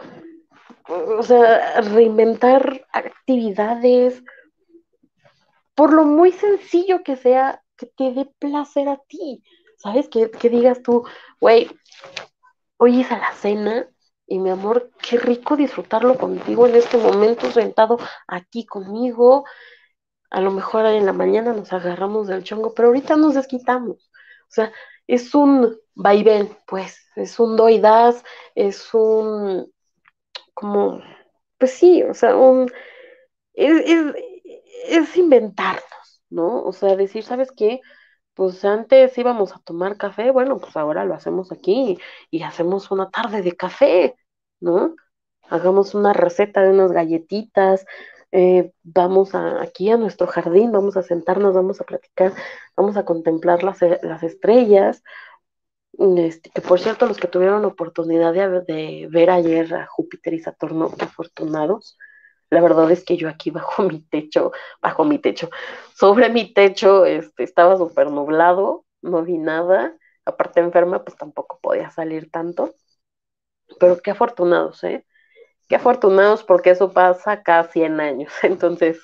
o 0.88 1.22
sea, 1.22 1.80
reinventar 1.80 2.86
actividades, 2.92 4.22
por 5.74 5.92
lo 5.92 6.04
muy 6.04 6.32
sencillo 6.32 7.02
que 7.04 7.16
sea, 7.16 7.62
que 7.76 7.86
te 7.86 8.12
dé 8.12 8.26
placer 8.38 8.88
a 8.88 8.98
ti. 9.08 9.42
¿Sabes? 9.78 10.08
Que, 10.08 10.30
que 10.30 10.48
digas 10.48 10.82
tú, 10.82 11.04
güey, 11.40 11.68
hoy 12.78 13.00
hice 13.00 13.16
la 13.16 13.32
cena 13.34 13.88
y 14.26 14.38
mi 14.38 14.50
amor, 14.50 14.90
qué 15.02 15.18
rico 15.18 15.56
disfrutarlo 15.56 16.16
contigo 16.16 16.66
en 16.66 16.74
este 16.74 16.96
momento, 16.96 17.50
sentado 17.50 17.98
aquí 18.26 18.66
conmigo, 18.66 19.44
a 20.30 20.40
lo 20.40 20.50
mejor 20.50 20.86
en 20.86 21.06
la 21.06 21.12
mañana 21.12 21.52
nos 21.52 21.72
agarramos 21.72 22.26
del 22.26 22.42
chongo, 22.44 22.74
pero 22.74 22.88
ahorita 22.88 23.16
nos 23.16 23.34
desquitamos. 23.34 24.10
O 24.48 24.50
sea, 24.50 24.72
es 25.06 25.34
un 25.34 25.76
vaivén, 25.94 26.56
pues, 26.66 26.98
es 27.16 27.38
un 27.38 27.56
doy 27.56 27.78
das, 27.80 28.24
es 28.54 28.92
un, 28.94 29.72
como, 30.54 31.00
pues 31.58 31.72
sí, 31.72 32.02
o 32.02 32.14
sea, 32.14 32.36
un, 32.36 32.70
es, 33.54 33.82
es, 33.86 34.14
es 34.88 35.16
inventarnos, 35.16 35.84
¿no? 36.30 36.62
O 36.62 36.72
sea, 36.72 36.96
decir, 36.96 37.24
¿sabes 37.24 37.52
qué? 37.52 37.80
Pues 38.34 38.64
antes 38.64 39.16
íbamos 39.18 39.54
a 39.54 39.60
tomar 39.60 39.96
café, 39.96 40.30
bueno, 40.30 40.58
pues 40.58 40.76
ahora 40.76 41.04
lo 41.04 41.14
hacemos 41.14 41.52
aquí 41.52 41.98
y, 42.30 42.42
hacemos 42.42 42.90
una 42.90 43.10
tarde 43.10 43.42
de 43.42 43.56
café, 43.56 44.16
¿no? 44.60 44.94
hagamos 45.48 45.94
una 45.94 46.12
receta 46.12 46.62
de 46.62 46.70
unas 46.70 46.92
galletitas, 46.92 47.84
eh, 48.32 48.72
vamos 48.82 49.34
a, 49.34 49.62
aquí 49.62 49.90
a 49.90 49.96
nuestro 49.96 50.26
jardín, 50.26 50.72
vamos 50.72 50.96
a 50.96 51.02
sentarnos, 51.02 51.54
vamos 51.54 51.80
a 51.80 51.84
platicar, 51.84 52.32
vamos 52.76 52.96
a 52.96 53.04
contemplar 53.04 53.62
las, 53.62 53.78
las 54.02 54.22
estrellas. 54.22 55.02
Este, 55.98 56.50
que 56.50 56.60
por 56.60 56.78
cierto, 56.78 57.06
los 57.06 57.16
que 57.16 57.28
tuvieron 57.28 57.64
oportunidad 57.64 58.34
de, 58.34 58.60
de, 58.60 59.08
ver 59.10 59.30
ayer 59.30 59.72
a 59.74 59.86
Júpiter 59.86 60.34
y 60.34 60.40
Saturno, 60.40 60.90
afortunados. 61.00 61.96
La 62.50 62.60
verdad 62.60 62.90
es 62.90 63.04
que 63.04 63.16
yo 63.16 63.28
aquí 63.28 63.50
bajo 63.52 63.82
mi 63.82 64.00
techo, 64.00 64.52
bajo 64.80 65.04
mi 65.04 65.18
techo, 65.18 65.50
sobre 65.94 66.28
mi 66.30 66.52
techo, 66.52 67.04
este, 67.04 67.44
estaba 67.44 67.76
súper 67.76 68.10
nublado, 68.10 68.84
no 69.02 69.22
vi 69.22 69.38
nada. 69.38 69.96
Aparte 70.24 70.60
enferma, 70.60 71.04
pues 71.04 71.16
tampoco 71.16 71.60
podía 71.62 71.90
salir 71.90 72.30
tanto. 72.30 72.74
Pero 73.78 73.98
qué 73.98 74.10
afortunados, 74.10 74.82
¿eh? 74.84 75.06
Qué 75.68 75.76
afortunados 75.76 76.44
porque 76.44 76.70
eso 76.70 76.92
pasa 76.92 77.42
cada 77.42 77.64
100 77.64 78.00
años. 78.00 78.32
Entonces, 78.42 79.00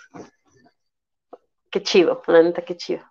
qué 1.71 1.83
chido, 1.83 2.23
la 2.27 2.43
neta, 2.43 2.63
qué 2.63 2.77
chido. 2.77 3.05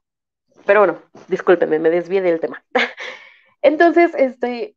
Pero 0.66 0.82
bueno, 0.82 1.02
discúlpenme, 1.28 1.80
me 1.80 1.90
desvié 1.90 2.22
del 2.22 2.40
tema. 2.40 2.64
Entonces, 3.62 4.12
este, 4.16 4.76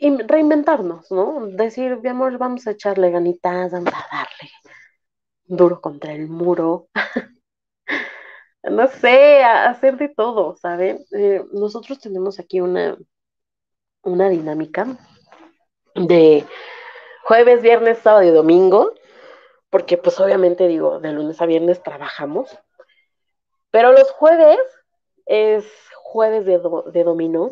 reinventarnos, 0.00 1.10
¿no? 1.10 1.46
Decir, 1.48 1.98
mi 1.98 2.08
amor, 2.08 2.38
vamos 2.38 2.66
a 2.66 2.72
echarle 2.72 3.10
ganitas, 3.10 3.72
vamos 3.72 3.92
a 3.92 4.06
darle 4.16 4.50
duro 5.48 5.80
contra 5.80 6.12
el 6.12 6.28
muro. 6.28 6.88
no 8.62 8.86
sé, 8.88 9.42
hacer 9.42 9.96
de 9.96 10.08
todo, 10.08 10.56
¿saben? 10.56 11.04
Eh, 11.12 11.44
nosotros 11.52 11.98
tenemos 11.98 12.38
aquí 12.38 12.60
una, 12.60 12.96
una 14.02 14.28
dinámica 14.28 14.86
de 15.94 16.44
jueves, 17.24 17.62
viernes, 17.62 17.98
sábado 17.98 18.24
y 18.24 18.30
domingo, 18.30 18.94
porque 19.70 19.96
pues 19.96 20.18
obviamente 20.20 20.68
digo, 20.68 21.00
de 21.00 21.12
lunes 21.12 21.40
a 21.40 21.46
viernes 21.46 21.82
trabajamos, 21.82 22.56
pero 23.70 23.92
los 23.92 24.10
jueves 24.12 24.58
es 25.26 25.66
jueves 26.02 26.46
de, 26.46 26.60
de 26.92 27.04
dominó, 27.04 27.50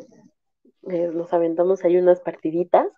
eh, 0.89 1.11
nos 1.13 1.33
aventamos 1.33 1.85
ahí 1.85 1.97
unas 1.97 2.21
partiditas, 2.21 2.89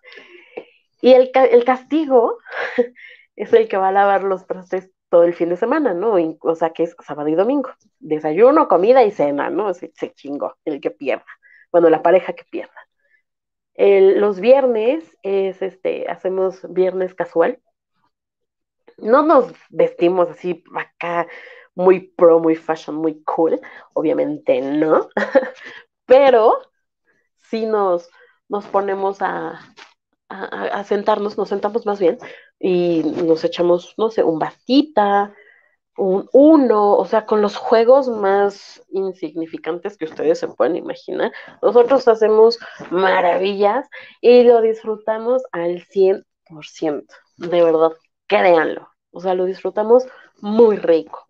y 1.01 1.13
el, 1.13 1.31
el 1.33 1.63
castigo 1.63 2.37
es 3.39 3.53
el 3.53 3.67
que 3.67 3.77
va 3.77 3.89
a 3.89 3.91
lavar 3.91 4.23
los 4.23 4.45
trastes 4.45 4.91
todo 5.09 5.23
el 5.23 5.33
fin 5.33 5.49
de 5.49 5.57
semana, 5.57 5.93
¿no? 5.93 6.15
O 6.41 6.55
sea, 6.55 6.71
que 6.71 6.83
es 6.83 6.95
sábado 7.05 7.29
y 7.29 7.35
domingo. 7.35 7.71
Desayuno, 7.99 8.67
comida 8.67 9.03
y 9.03 9.11
cena, 9.11 9.49
¿no? 9.49 9.73
Se, 9.73 9.91
se 9.95 10.13
chingó 10.13 10.55
el 10.65 10.81
que 10.81 10.91
pierda. 10.91 11.25
Bueno, 11.71 11.89
la 11.89 12.03
pareja 12.03 12.33
que 12.33 12.45
pierda 12.45 12.89
los 13.79 14.39
viernes 14.39 15.17
es 15.23 15.61
este, 15.61 16.09
hacemos 16.09 16.61
viernes 16.69 17.13
casual. 17.15 17.61
No 18.97 19.23
nos 19.23 19.53
vestimos 19.69 20.29
así 20.29 20.63
acá 20.75 21.27
muy 21.75 22.01
pro, 22.01 22.39
muy 22.39 22.55
fashion, 22.55 22.97
muy 22.97 23.23
cool, 23.23 23.61
obviamente 23.93 24.59
no, 24.59 25.07
pero 26.05 26.59
sí 27.37 27.65
nos, 27.65 28.09
nos 28.49 28.67
ponemos 28.67 29.21
a, 29.21 29.61
a, 30.27 30.83
sentarnos, 30.83 31.37
nos 31.37 31.47
sentamos 31.47 31.85
más 31.85 31.99
bien 31.99 32.17
y 32.59 33.03
nos 33.03 33.43
echamos, 33.43 33.93
no 33.97 34.09
sé, 34.09 34.23
un 34.23 34.39
bastita, 34.39 35.33
un 35.97 36.29
uno, 36.33 36.95
o 36.95 37.05
sea, 37.05 37.25
con 37.25 37.41
los 37.41 37.55
juegos 37.57 38.07
más 38.07 38.81
insignificantes 38.89 39.97
que 39.97 40.05
ustedes 40.05 40.39
se 40.39 40.47
pueden 40.47 40.75
imaginar. 40.75 41.31
Nosotros 41.61 42.07
hacemos 42.07 42.59
maravillas 42.89 43.87
y 44.21 44.43
lo 44.43 44.61
disfrutamos 44.61 45.43
al 45.51 45.83
100%, 45.85 47.05
de 47.37 47.63
verdad, 47.63 47.91
créanlo. 48.27 48.89
O 49.11 49.19
sea, 49.21 49.33
lo 49.33 49.45
disfrutamos 49.45 50.05
muy 50.39 50.77
rico. 50.77 51.27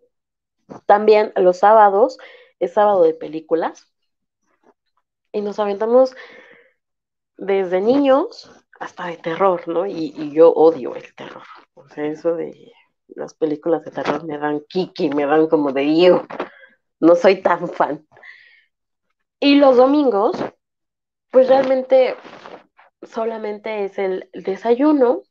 También 0.86 1.32
los 1.36 1.58
sábados 1.58 2.18
es 2.60 2.74
sábado 2.74 3.02
de 3.02 3.14
películas 3.14 3.88
y 5.32 5.40
nos 5.40 5.58
aventamos 5.58 6.14
desde 7.36 7.80
niños 7.80 8.50
hasta 8.80 9.06
de 9.06 9.18
terror, 9.18 9.68
¿no? 9.68 9.86
Y, 9.86 10.32
yo 10.32 10.50
odio 10.50 10.96
el 10.96 11.14
terror. 11.14 11.44
O 11.74 11.86
sea, 11.88 12.06
eso 12.06 12.34
de 12.34 12.72
las 13.08 13.34
películas 13.34 13.84
de 13.84 13.90
terror 13.90 14.24
me 14.24 14.38
dan 14.38 14.62
kiki, 14.68 15.10
me 15.10 15.26
dan 15.26 15.46
como 15.48 15.72
de 15.72 16.00
yo. 16.00 16.24
No 16.98 17.14
soy 17.14 17.42
tan 17.42 17.68
fan. 17.68 18.06
Y 19.38 19.56
los 19.56 19.76
domingos, 19.76 20.36
pues 21.30 21.48
realmente 21.48 22.16
solamente 23.02 23.84
es 23.84 23.98
el 23.98 24.30
desayuno 24.32 25.22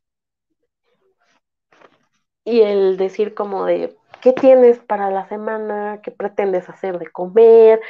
y 2.44 2.62
el 2.62 2.98
decir 2.98 3.34
como 3.34 3.66
de, 3.66 3.96
¿qué 4.22 4.34
tienes 4.34 4.80
para 4.80 5.10
la 5.12 5.28
semana? 5.28 6.02
¿Qué 6.04 6.12
pretendes 6.12 6.70
hacer 6.70 7.00
de 7.00 7.08
comer? 7.12 7.82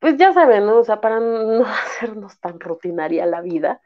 Pues 0.00 0.16
ya 0.16 0.32
saben, 0.32 0.66
¿no? 0.66 0.78
O 0.78 0.84
sea, 0.84 1.00
para 1.00 1.20
no 1.20 1.64
hacernos 1.66 2.40
tan 2.40 2.58
rutinaria 2.60 3.26
la 3.26 3.40
vida. 3.40 3.80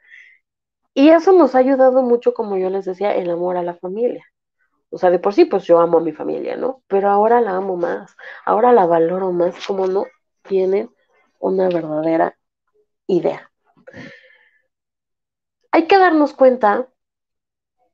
Y 0.94 1.08
eso 1.10 1.32
nos 1.32 1.54
ha 1.54 1.58
ayudado 1.58 2.02
mucho, 2.02 2.34
como 2.34 2.56
yo 2.56 2.70
les 2.70 2.84
decía, 2.84 3.14
el 3.14 3.30
amor 3.30 3.56
a 3.56 3.62
la 3.62 3.74
familia. 3.74 4.24
O 4.90 4.98
sea, 4.98 5.10
de 5.10 5.18
por 5.18 5.32
sí, 5.32 5.46
pues 5.46 5.64
yo 5.64 5.80
amo 5.80 5.98
a 5.98 6.02
mi 6.02 6.12
familia, 6.12 6.56
¿no? 6.56 6.82
Pero 6.86 7.08
ahora 7.10 7.40
la 7.40 7.56
amo 7.56 7.76
más, 7.76 8.14
ahora 8.44 8.72
la 8.72 8.84
valoro 8.86 9.32
más, 9.32 9.66
como 9.66 9.86
no 9.86 10.04
tienen 10.42 10.90
una 11.38 11.68
verdadera 11.68 12.36
idea. 13.06 13.50
Hay 15.70 15.86
que 15.86 15.96
darnos 15.96 16.34
cuenta 16.34 16.88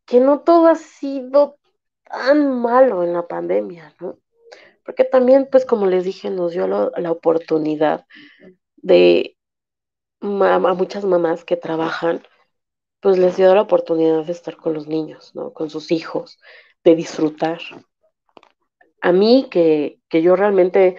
que 0.04 0.20
no 0.20 0.40
todo 0.40 0.66
ha 0.66 0.74
sido 0.74 1.58
tan 2.02 2.60
malo 2.60 3.04
en 3.04 3.12
la 3.12 3.28
pandemia, 3.28 3.94
¿no? 4.00 4.18
Porque 4.84 5.04
también, 5.04 5.48
pues 5.50 5.66
como 5.66 5.86
les 5.86 6.04
dije, 6.04 6.30
nos 6.30 6.52
dio 6.52 6.66
la, 6.66 7.12
oportunidad 7.12 8.06
de 8.76 9.36
a 10.20 10.74
muchas 10.74 11.04
mamás 11.04 11.44
que 11.44 11.56
trabajan, 11.56 12.22
pues 13.00 13.18
les 13.18 13.36
dio 13.36 13.54
la 13.54 13.62
oportunidad 13.62 14.24
de 14.24 14.32
estar 14.32 14.56
con 14.56 14.74
los 14.74 14.86
niños, 14.86 15.34
¿no? 15.34 15.52
Con 15.52 15.70
sus 15.70 15.90
hijos, 15.92 16.38
de 16.84 16.96
disfrutar. 16.96 17.60
A 19.00 19.12
mí, 19.12 19.48
que, 19.50 20.00
yo 20.10 20.36
realmente 20.36 20.96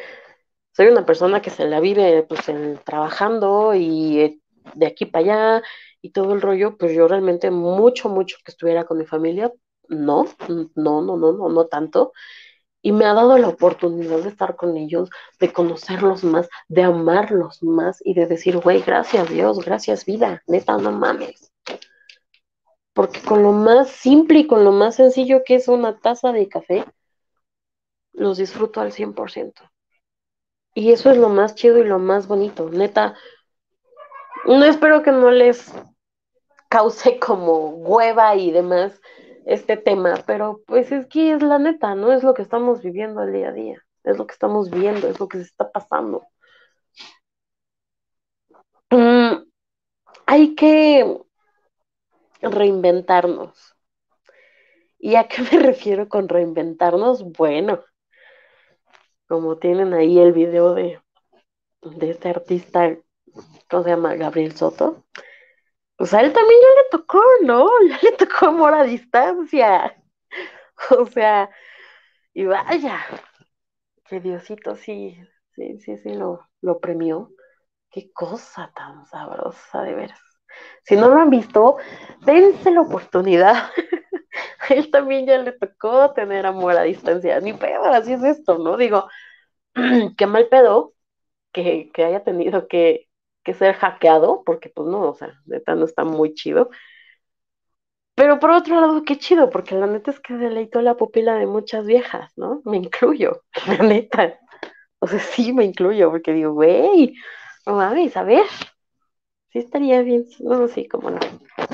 soy 0.73 0.87
una 0.87 1.05
persona 1.05 1.41
que 1.41 1.49
se 1.49 1.65
la 1.67 1.79
vive 1.79 2.23
pues 2.23 2.41
trabajando 2.85 3.73
y 3.75 4.19
eh, 4.21 4.39
de 4.75 4.87
aquí 4.87 5.05
para 5.05 5.23
allá 5.59 5.63
y 6.01 6.11
todo 6.11 6.33
el 6.33 6.41
rollo, 6.41 6.77
pues 6.77 6.93
yo 6.93 7.07
realmente 7.07 7.51
mucho, 7.51 8.09
mucho 8.09 8.37
que 8.43 8.51
estuviera 8.51 8.85
con 8.85 8.97
mi 8.97 9.05
familia, 9.05 9.51
no, 9.89 10.25
no, 10.47 11.01
no, 11.01 11.17
no, 11.17 11.33
no, 11.33 11.49
no 11.49 11.67
tanto. 11.67 12.13
Y 12.81 12.93
me 12.93 13.05
ha 13.05 13.13
dado 13.13 13.37
la 13.37 13.49
oportunidad 13.49 14.19
de 14.19 14.29
estar 14.29 14.55
con 14.55 14.77
ellos, 14.77 15.09
de 15.39 15.51
conocerlos 15.51 16.23
más, 16.23 16.49
de 16.69 16.83
amarlos 16.83 17.61
más 17.63 17.99
y 18.05 18.13
de 18.13 18.27
decir, 18.27 18.57
güey, 18.57 18.81
gracias 18.81 19.29
Dios, 19.29 19.59
gracias 19.65 20.05
vida, 20.05 20.43
neta, 20.47 20.77
no 20.77 20.91
mames 20.93 21.48
porque 22.93 23.21
con 23.21 23.43
lo 23.43 23.51
más 23.51 23.89
simple 23.89 24.39
y 24.39 24.47
con 24.47 24.63
lo 24.63 24.71
más 24.71 24.95
sencillo 24.95 25.43
que 25.45 25.55
es 25.55 25.67
una 25.67 25.99
taza 25.99 26.31
de 26.31 26.49
café, 26.49 26.85
los 28.13 28.37
disfruto 28.37 28.81
al 28.81 28.91
100%. 28.91 29.63
Y 30.73 30.91
eso 30.91 31.11
es 31.11 31.17
lo 31.17 31.29
más 31.29 31.55
chido 31.55 31.79
y 31.79 31.83
lo 31.83 31.99
más 31.99 32.27
bonito, 32.27 32.69
neta. 32.69 33.15
No 34.45 34.63
espero 34.65 35.03
que 35.03 35.11
no 35.11 35.31
les 35.31 35.73
cause 36.69 37.19
como 37.19 37.69
hueva 37.69 38.35
y 38.35 38.51
demás 38.51 39.01
este 39.45 39.77
tema, 39.77 40.23
pero 40.27 40.61
pues 40.67 40.91
es 40.91 41.07
que 41.07 41.33
es 41.33 41.41
la 41.41 41.57
neta, 41.57 41.95
¿no? 41.95 42.11
Es 42.11 42.23
lo 42.23 42.33
que 42.33 42.43
estamos 42.43 42.81
viviendo 42.83 43.23
el 43.23 43.33
día 43.33 43.49
a 43.49 43.51
día, 43.51 43.83
es 44.03 44.17
lo 44.17 44.27
que 44.27 44.33
estamos 44.33 44.69
viendo, 44.69 45.07
es 45.07 45.19
lo 45.19 45.27
que 45.27 45.37
se 45.39 45.43
está 45.45 45.71
pasando. 45.71 46.27
Mm, 48.91 49.43
hay 50.25 50.55
que 50.55 51.19
reinventarnos. 52.41 53.75
¿Y 54.99 55.15
a 55.15 55.27
qué 55.27 55.41
me 55.41 55.49
refiero 55.59 56.07
con 56.07 56.29
reinventarnos? 56.29 57.23
Bueno, 57.23 57.83
como 59.27 59.57
tienen 59.57 59.93
ahí 59.93 60.19
el 60.19 60.33
video 60.33 60.73
de, 60.73 60.99
de 61.83 62.11
este 62.11 62.29
artista, 62.29 62.97
¿cómo 63.69 63.83
se 63.83 63.89
llama? 63.91 64.15
Gabriel 64.15 64.55
Soto. 64.55 65.05
Pues 65.97 66.13
a 66.13 66.21
él 66.21 66.33
también 66.33 66.59
ya 66.61 66.81
le 66.83 66.89
tocó, 66.99 67.21
¿no? 67.43 67.69
Ya 67.89 67.99
le 68.03 68.11
tocó 68.17 68.47
amor 68.47 68.73
a 68.73 68.83
distancia. 68.83 69.95
O 70.99 71.05
sea, 71.07 71.49
y 72.33 72.45
vaya, 72.45 72.99
que 74.05 74.19
Diosito 74.19 74.75
sí, 74.75 75.17
sí, 75.55 75.79
sí, 75.79 75.97
sí 75.99 76.13
lo, 76.13 76.49
lo 76.61 76.79
premió. 76.81 77.31
Qué 77.91 78.11
cosa 78.13 78.71
tan 78.75 79.05
sabrosa, 79.07 79.83
de 79.83 79.95
veras. 79.95 80.21
Si 80.83 80.95
no 80.95 81.09
lo 81.09 81.19
han 81.19 81.29
visto, 81.29 81.77
dense 82.21 82.71
la 82.71 82.81
oportunidad. 82.81 83.69
A 84.59 84.73
él 84.73 84.91
también 84.91 85.25
ya 85.25 85.37
le 85.37 85.53
tocó 85.53 86.13
tener 86.13 86.45
amor 86.45 86.77
a 86.77 86.83
distancia. 86.83 87.39
Ni 87.39 87.53
pedo, 87.53 87.85
así 87.85 88.13
es 88.13 88.23
esto, 88.23 88.57
¿no? 88.59 88.77
Digo, 88.77 89.09
qué 90.17 90.27
mal 90.27 90.47
pedo 90.49 90.93
que, 91.51 91.91
haya 91.97 92.23
tenido 92.23 92.67
que, 92.67 93.07
ser 93.57 93.73
hackeado, 93.75 94.43
porque 94.45 94.69
pues 94.69 94.87
no, 94.87 95.09
o 95.09 95.15
sea, 95.15 95.33
neta 95.45 95.73
no 95.75 95.85
está 95.85 96.03
muy 96.03 96.35
chido. 96.35 96.69
Pero 98.15 98.39
por 98.39 98.51
otro 98.51 98.79
lado, 98.79 99.03
qué 99.03 99.17
chido, 99.17 99.49
porque 99.49 99.75
la 99.75 99.87
neta 99.87 100.11
es 100.11 100.19
que 100.19 100.33
deleitó 100.35 100.81
la 100.81 100.95
pupila 100.97 101.35
de 101.35 101.47
muchas 101.47 101.85
viejas, 101.85 102.31
¿no? 102.35 102.61
Me 102.65 102.77
incluyo, 102.77 103.43
la 103.67 103.77
neta. 103.77 104.39
O 104.99 105.07
sea, 105.07 105.19
sí 105.19 105.53
me 105.53 105.65
incluyo, 105.65 106.11
porque 106.11 106.33
digo, 106.33 106.53
güey, 106.53 107.15
no 107.65 107.75
mames, 107.75 108.15
a 108.17 108.23
ver, 108.23 108.45
sí 109.51 109.59
estaría 109.59 110.01
bien. 110.01 110.25
No, 110.39 110.67
sí, 110.67 110.87
cómo 110.87 111.11
no. 111.11 111.19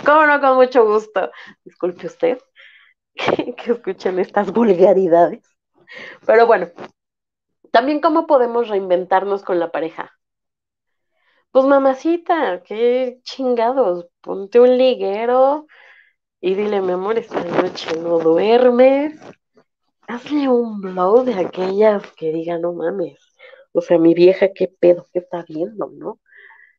Cómo 0.06 0.26
no, 0.26 0.42
con 0.42 0.56
mucho 0.56 0.86
gusto. 0.86 1.32
Disculpe 1.64 2.08
usted 2.08 2.40
que, 3.16 3.56
que 3.58 3.72
escuchen 3.74 4.20
estas 4.20 4.52
vulgaridades. 4.54 5.44
Pero 6.26 6.48
bueno, 6.48 6.70
también 7.72 8.00
cómo 8.00 8.26
podemos 8.28 8.70
reinventarnos 8.70 9.44
con 9.44 9.60
la 9.60 9.72
pareja. 9.72 10.12
Pues 11.52 11.66
mamacita, 11.66 12.64
qué 12.64 13.20
chingados, 13.24 14.08
ponte 14.22 14.60
un 14.60 14.78
liguero 14.78 15.68
y 16.42 16.56
dile, 16.56 16.82
mi 16.82 16.94
amor, 16.94 17.18
esta 17.18 17.44
noche 17.44 17.98
no 18.00 18.20
duermes. 18.20 19.20
Hazle 20.08 20.50
un 20.50 20.82
blow 20.82 21.24
de 21.24 21.36
aquellas 21.36 22.12
que 22.14 22.32
digan, 22.34 22.62
no 22.62 22.74
mames. 22.74 23.20
O 23.74 23.82
sea, 23.82 23.98
mi 24.00 24.14
vieja, 24.14 24.54
qué 24.54 24.68
pedo, 24.68 25.08
qué 25.14 25.20
está 25.20 25.46
viendo, 25.48 25.90
¿no? 25.94 26.20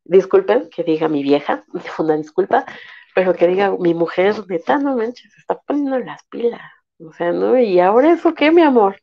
Disculpen 0.08 0.70
que 0.70 0.84
diga 0.84 1.08
mi 1.08 1.22
vieja, 1.22 1.64
una 1.98 2.16
disculpa, 2.16 2.64
pero 3.14 3.34
que 3.34 3.48
diga 3.48 3.76
mi 3.78 3.94
mujer, 3.94 4.34
neta, 4.48 4.78
no 4.78 4.96
manches, 4.96 5.32
se 5.32 5.40
está 5.40 5.58
poniendo 5.60 5.98
las 5.98 6.22
pilas. 6.24 6.60
O 6.98 7.12
sea, 7.12 7.32
¿no? 7.32 7.58
¿Y 7.58 7.80
ahora 7.80 8.12
eso 8.12 8.34
qué, 8.34 8.50
mi 8.50 8.62
amor? 8.62 9.00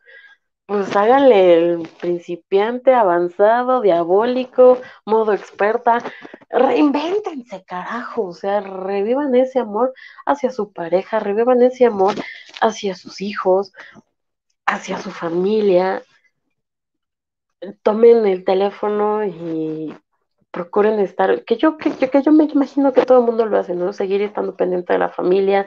Pues 0.66 0.96
háganle 0.96 1.54
el 1.56 1.90
principiante, 2.00 2.94
avanzado, 2.94 3.82
diabólico, 3.82 4.82
modo 5.06 5.34
experta. 5.34 6.00
Reinvéntense, 6.50 7.64
carajo. 7.66 8.24
O 8.28 8.34
sea, 8.34 8.62
revivan 8.62 9.36
ese 9.36 9.60
amor 9.60 9.94
hacia 10.26 10.52
su 10.52 10.72
pareja, 10.72 11.20
revivan 11.20 11.62
ese 11.62 11.86
amor 11.86 12.16
hacia 12.62 12.96
sus 12.96 13.22
hijos, 13.22 13.74
hacia 14.66 15.00
su 15.00 15.12
familia. 15.12 16.02
Tomen 17.84 18.26
el 18.26 18.44
teléfono 18.46 19.26
y 19.26 19.96
procuren 20.54 21.00
estar, 21.00 21.44
que 21.46 21.58
yo, 21.58 21.78
que, 21.78 21.90
que 21.92 22.22
yo 22.22 22.32
me 22.32 22.44
imagino 22.44 22.94
que 22.94 23.06
todo 23.06 23.18
el 23.18 23.26
mundo 23.26 23.48
lo 23.48 23.58
hace, 23.58 23.74
¿no? 23.74 23.92
Seguir 23.92 24.22
estando 24.22 24.56
pendiente 24.56 24.94
de 24.94 25.00
la 25.00 25.10
familia, 25.10 25.66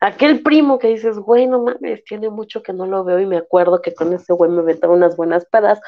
aquel 0.00 0.42
primo 0.42 0.78
que 0.78 0.86
dices, 0.86 1.18
güey, 1.18 1.48
no 1.48 1.64
mames, 1.64 2.04
tiene 2.04 2.30
mucho 2.30 2.62
que 2.62 2.72
no 2.72 2.86
lo 2.86 3.02
veo 3.02 3.18
y 3.18 3.26
me 3.26 3.36
acuerdo 3.36 3.82
que 3.82 3.94
con 3.94 4.12
ese 4.12 4.32
güey 4.32 4.48
me 4.48 4.60
aventaba 4.60 4.94
unas 4.94 5.16
buenas 5.16 5.44
pedas, 5.46 5.80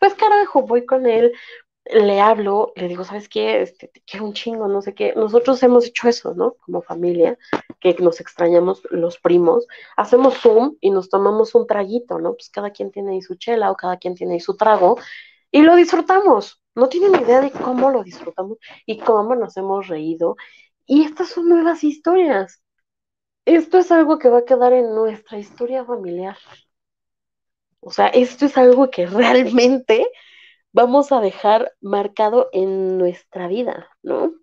pues 0.00 0.14
carajo, 0.14 0.62
voy 0.62 0.84
con 0.84 1.06
él, 1.06 1.32
le 1.84 2.20
hablo, 2.20 2.72
le 2.74 2.88
digo, 2.88 3.04
¿sabes 3.04 3.28
qué? 3.28 3.62
Este, 3.62 3.86
te 3.86 4.02
quiero 4.02 4.26
un 4.26 4.34
chingo, 4.34 4.66
no 4.66 4.82
sé 4.82 4.94
qué. 4.94 5.14
Nosotros 5.16 5.62
hemos 5.62 5.86
hecho 5.86 6.08
eso, 6.08 6.34
¿no? 6.34 6.54
Como 6.64 6.82
familia, 6.82 7.38
que 7.80 7.94
nos 8.00 8.20
extrañamos 8.20 8.82
los 8.90 9.18
primos, 9.18 9.66
hacemos 9.96 10.38
Zoom 10.38 10.76
y 10.80 10.90
nos 10.90 11.08
tomamos 11.08 11.54
un 11.54 11.68
traguito, 11.68 12.18
¿no? 12.18 12.34
Pues 12.34 12.50
cada 12.50 12.70
quien 12.70 12.90
tiene 12.90 13.12
ahí 13.12 13.22
su 13.22 13.36
chela 13.36 13.70
o 13.70 13.76
cada 13.76 13.96
quien 13.98 14.16
tiene 14.16 14.34
ahí 14.34 14.40
su 14.40 14.56
trago 14.56 14.98
y 15.52 15.62
lo 15.62 15.76
disfrutamos. 15.76 16.61
No 16.74 16.88
tienen 16.88 17.20
idea 17.20 17.40
de 17.40 17.50
cómo 17.50 17.90
lo 17.90 18.02
disfrutamos 18.02 18.58
y 18.86 18.98
cómo 18.98 19.34
nos 19.34 19.56
hemos 19.56 19.88
reído. 19.88 20.36
Y 20.86 21.04
estas 21.04 21.28
son 21.30 21.48
nuevas 21.48 21.84
historias. 21.84 22.62
Esto 23.44 23.78
es 23.78 23.90
algo 23.92 24.18
que 24.18 24.28
va 24.28 24.38
a 24.38 24.44
quedar 24.44 24.72
en 24.72 24.94
nuestra 24.94 25.38
historia 25.38 25.84
familiar. 25.84 26.36
O 27.80 27.90
sea, 27.90 28.08
esto 28.08 28.46
es 28.46 28.56
algo 28.56 28.90
que 28.90 29.06
realmente 29.06 30.06
vamos 30.72 31.12
a 31.12 31.20
dejar 31.20 31.72
marcado 31.80 32.48
en 32.52 32.98
nuestra 32.98 33.48
vida, 33.48 33.88
¿no? 34.02 34.34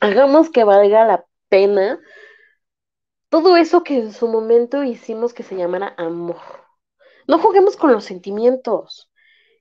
Hagamos 0.00 0.50
que 0.50 0.64
valga 0.64 1.04
la 1.04 1.26
pena 1.48 2.00
todo 3.28 3.56
eso 3.56 3.82
que 3.82 3.98
en 3.98 4.12
su 4.12 4.28
momento 4.28 4.84
hicimos 4.84 5.34
que 5.34 5.42
se 5.42 5.56
llamara 5.56 5.94
amor. 5.98 6.40
No 7.26 7.38
juguemos 7.38 7.76
con 7.76 7.92
los 7.92 8.04
sentimientos. 8.04 9.10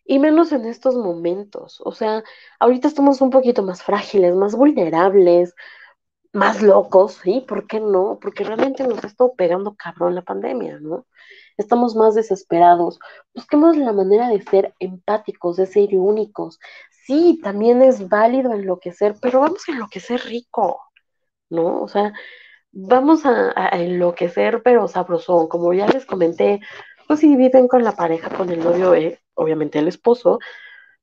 Y 0.05 0.19
menos 0.19 0.51
en 0.51 0.65
estos 0.65 0.95
momentos. 0.95 1.81
O 1.83 1.91
sea, 1.91 2.23
ahorita 2.59 2.87
estamos 2.87 3.21
un 3.21 3.31
poquito 3.31 3.63
más 3.63 3.83
frágiles, 3.83 4.35
más 4.35 4.55
vulnerables, 4.55 5.55
más 6.35 6.61
locos, 6.61 7.19
¿sí? 7.23 7.43
¿Por 7.47 7.65
qué 7.67 7.79
no? 7.79 8.19
Porque 8.21 8.43
realmente 8.43 8.85
nos 8.87 9.03
ha 9.03 9.07
estado 9.07 9.33
pegando 9.35 9.75
cabrón 9.75 10.15
la 10.15 10.21
pandemia, 10.21 10.79
¿no? 10.79 11.07
Estamos 11.57 11.95
más 11.95 12.15
desesperados. 12.15 12.99
Busquemos 13.33 13.77
la 13.77 13.93
manera 13.93 14.29
de 14.29 14.41
ser 14.41 14.73
empáticos, 14.79 15.57
de 15.57 15.65
ser 15.65 15.95
únicos. 15.95 16.59
Sí, 17.05 17.39
también 17.43 17.81
es 17.81 18.09
válido 18.09 18.51
enloquecer, 18.53 19.15
pero 19.21 19.41
vamos 19.41 19.63
a 19.67 19.71
enloquecer 19.71 20.21
rico, 20.25 20.81
¿no? 21.49 21.81
O 21.81 21.87
sea, 21.87 22.13
vamos 22.71 23.25
a, 23.25 23.51
enloquecer, 23.73 24.61
pero 24.63 24.87
sabrosón. 24.87 25.47
Como 25.47 25.73
ya 25.73 25.87
les 25.87 26.05
comenté, 26.05 26.59
pues 27.07 27.21
si 27.21 27.35
viven 27.35 27.67
con 27.67 27.83
la 27.83 27.93
pareja, 27.95 28.29
con 28.29 28.49
el 28.49 28.59
novio, 28.63 28.93
eh, 28.95 29.21
obviamente 29.35 29.79
el 29.79 29.87
esposo, 29.87 30.39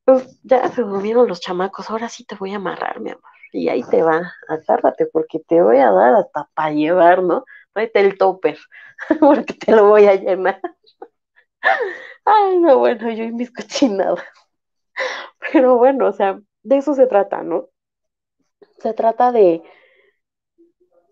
pues 0.05 0.41
ya 0.43 0.69
se 0.71 0.83
durmieron 0.83 1.29
los 1.29 1.41
chamacos, 1.41 1.91
ahora 1.91 2.09
sí 2.09 2.25
te 2.25 2.37
voy 2.37 2.53
a 2.53 2.57
amarrar, 2.57 3.01
mi 3.01 3.11
amor. 3.11 3.23
Y 3.53 3.69
ahí 3.69 3.83
te 3.85 4.03
va, 4.03 4.33
agárrate, 4.49 5.07
porque 5.07 5.41
te 5.41 5.63
voy 5.63 5.79
a 5.79 5.91
dar 5.93 6.15
hasta 6.15 6.49
para 6.55 6.73
llevar, 6.73 7.23
¿no? 7.23 7.45
Tráete 7.75 8.01
el 8.01 8.19
topper, 8.19 8.59
porque 9.21 9.55
te 9.55 9.73
lo 9.73 9.89
voy 9.89 10.07
a 10.07 10.15
llenar. 10.17 10.61
Ay, 12.25 12.59
no, 12.59 12.79
bueno, 12.79 13.11
yo 13.13 13.25
y 13.25 13.33
mis 13.33 13.51
cochinadas. 13.53 14.21
Pero 15.53 15.77
bueno, 15.77 16.09
o 16.09 16.13
sea, 16.13 16.41
de 16.63 16.77
eso 16.79 16.95
se 16.95 17.07
trata, 17.07 17.43
¿no? 17.43 17.69
Se 18.83 18.93
trata 18.93 19.33
de, 19.33 19.63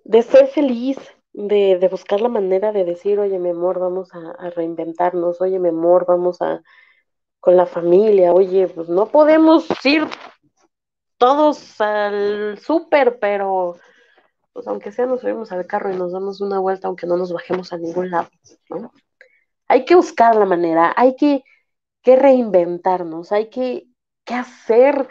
de 0.04 0.22
ser 0.22 0.48
feliz, 0.48 0.98
de, 1.32 1.78
de 1.78 1.88
buscar 1.88 2.20
la 2.20 2.28
manera 2.28 2.72
de 2.72 2.84
decir, 2.84 3.18
oye, 3.18 3.38
mi 3.38 3.50
amor, 3.50 3.78
vamos 3.78 4.12
a, 4.14 4.30
a 4.32 4.50
reinventarnos, 4.50 5.40
oye, 5.40 5.58
mi 5.58 5.68
amor, 5.70 6.04
vamos 6.06 6.40
a 6.42 6.62
con 7.40 7.56
la 7.56 7.66
familia, 7.66 8.32
oye, 8.32 8.68
pues 8.68 8.88
no 8.88 9.06
podemos 9.06 9.66
ir 9.84 10.06
todos 11.16 11.80
al 11.80 12.58
súper, 12.58 13.18
pero 13.18 13.76
pues 14.52 14.66
aunque 14.66 14.92
sea 14.92 15.06
nos 15.06 15.20
subimos 15.20 15.52
al 15.52 15.66
carro 15.66 15.92
y 15.92 15.96
nos 15.96 16.12
damos 16.12 16.40
una 16.40 16.58
vuelta, 16.58 16.88
aunque 16.88 17.06
no 17.06 17.16
nos 17.16 17.32
bajemos 17.32 17.72
a 17.72 17.78
ningún 17.78 18.10
lado, 18.10 18.28
¿no? 18.68 18.92
Hay 19.68 19.84
que 19.84 19.94
buscar 19.94 20.34
la 20.36 20.46
manera, 20.46 20.92
hay 20.96 21.16
que, 21.16 21.44
que 22.02 22.16
reinventarnos, 22.16 23.32
hay 23.32 23.48
que, 23.48 23.86
que 24.24 24.34
hacer 24.34 25.08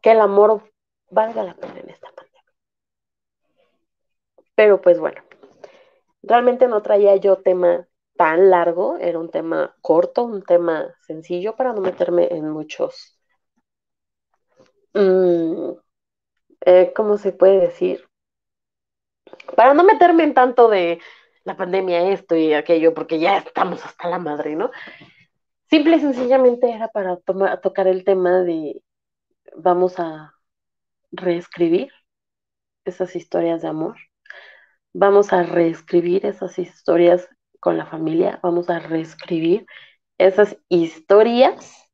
que 0.00 0.12
el 0.12 0.20
amor 0.20 0.72
valga 1.10 1.42
la 1.42 1.54
pena 1.54 1.78
en 1.80 1.90
esta 1.90 2.08
pandemia. 2.10 2.42
Pero 4.54 4.80
pues 4.80 4.98
bueno, 4.98 5.22
realmente 6.22 6.66
no 6.68 6.82
traía 6.82 7.16
yo 7.16 7.36
tema 7.36 7.86
tan 8.16 8.50
largo, 8.50 8.96
era 8.98 9.18
un 9.18 9.30
tema 9.30 9.74
corto, 9.80 10.24
un 10.24 10.42
tema 10.42 10.94
sencillo 11.06 11.56
para 11.56 11.72
no 11.72 11.80
meterme 11.80 12.28
en 12.30 12.48
muchos, 12.50 13.18
mm, 14.94 15.72
eh, 16.66 16.92
¿cómo 16.94 17.18
se 17.18 17.32
puede 17.32 17.60
decir? 17.60 18.04
Para 19.56 19.74
no 19.74 19.84
meterme 19.84 20.24
en 20.24 20.34
tanto 20.34 20.68
de 20.68 21.00
la 21.44 21.56
pandemia, 21.56 22.10
esto 22.10 22.36
y 22.36 22.54
aquello, 22.54 22.94
porque 22.94 23.18
ya 23.18 23.38
estamos 23.38 23.84
hasta 23.84 24.08
la 24.08 24.18
madre, 24.18 24.56
¿no? 24.56 24.70
Simple 25.70 25.96
y 25.96 26.00
sencillamente 26.00 26.70
era 26.70 26.88
para 26.88 27.16
tocar 27.16 27.88
el 27.88 28.04
tema 28.04 28.42
de 28.42 28.82
vamos 29.56 29.98
a 29.98 30.34
reescribir 31.12 31.90
esas 32.84 33.16
historias 33.16 33.62
de 33.62 33.68
amor, 33.68 33.96
vamos 34.92 35.32
a 35.32 35.42
reescribir 35.42 36.26
esas 36.26 36.58
historias 36.58 37.28
con 37.64 37.78
la 37.78 37.86
familia, 37.86 38.40
vamos 38.42 38.68
a 38.68 38.78
reescribir 38.78 39.66
esas 40.18 40.58
historias 40.68 41.88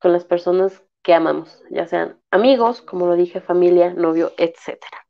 con 0.00 0.12
las 0.12 0.24
personas 0.24 0.82
que 1.02 1.14
amamos, 1.14 1.62
ya 1.70 1.86
sean 1.86 2.20
amigos, 2.32 2.82
como 2.82 3.06
lo 3.06 3.14
dije, 3.14 3.40
familia, 3.40 3.94
novio, 3.94 4.32
etcétera. 4.36 5.06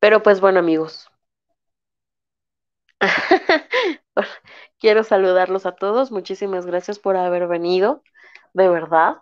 Pero 0.00 0.24
pues 0.24 0.40
bueno, 0.40 0.58
amigos, 0.58 1.08
quiero 4.80 5.04
saludarlos 5.04 5.64
a 5.64 5.76
todos. 5.76 6.10
Muchísimas 6.10 6.66
gracias 6.66 6.98
por 6.98 7.16
haber 7.16 7.46
venido, 7.46 8.02
de 8.54 8.68
verdad. 8.68 9.18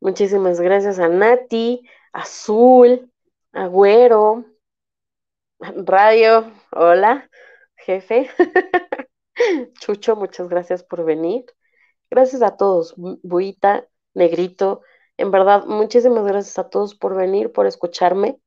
Muchísimas 0.00 0.62
gracias 0.62 0.98
a 0.98 1.08
Nati, 1.08 1.86
Azul, 2.10 3.12
Agüero, 3.52 4.46
Radio, 5.64 6.52
hola, 6.72 7.30
jefe. 7.76 8.30
Chucho, 9.80 10.16
muchas 10.16 10.48
gracias 10.48 10.84
por 10.84 11.04
venir. 11.04 11.44
Gracias 12.10 12.42
a 12.42 12.56
todos, 12.56 12.94
Buita, 12.96 13.88
Negrito. 14.14 14.82
En 15.16 15.30
verdad, 15.30 15.64
muchísimas 15.64 16.24
gracias 16.26 16.58
a 16.58 16.68
todos 16.68 16.94
por 16.94 17.16
venir, 17.16 17.52
por 17.52 17.66
escucharme. 17.66 18.38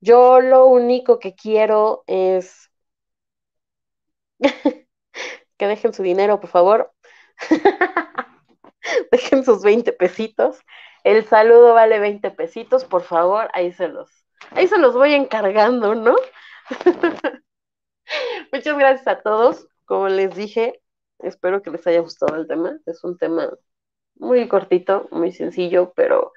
Yo 0.00 0.40
lo 0.40 0.66
único 0.66 1.18
que 1.18 1.34
quiero 1.34 2.02
es 2.06 2.70
que 5.58 5.66
dejen 5.66 5.92
su 5.94 6.02
dinero, 6.02 6.40
por 6.40 6.50
favor. 6.50 6.92
dejen 9.12 9.44
sus 9.44 9.62
20 9.62 9.92
pesitos. 9.92 10.58
El 11.04 11.24
saludo 11.24 11.74
vale 11.74 11.98
20 11.98 12.30
pesitos, 12.32 12.84
por 12.84 13.02
favor, 13.02 13.48
ahí 13.54 13.72
se 13.72 13.88
los, 13.88 14.19
Ahí 14.50 14.66
se 14.66 14.78
los 14.78 14.94
voy 14.94 15.14
encargando, 15.14 15.94
¿no? 15.94 16.16
Muchas 18.52 18.78
gracias 18.78 19.06
a 19.06 19.20
todos. 19.22 19.68
Como 19.84 20.08
les 20.08 20.34
dije, 20.34 20.80
espero 21.18 21.62
que 21.62 21.70
les 21.70 21.86
haya 21.86 22.00
gustado 22.00 22.36
el 22.36 22.46
tema. 22.46 22.78
Es 22.86 23.04
un 23.04 23.16
tema 23.18 23.50
muy 24.16 24.48
cortito, 24.48 25.08
muy 25.10 25.32
sencillo, 25.32 25.92
pero 25.94 26.32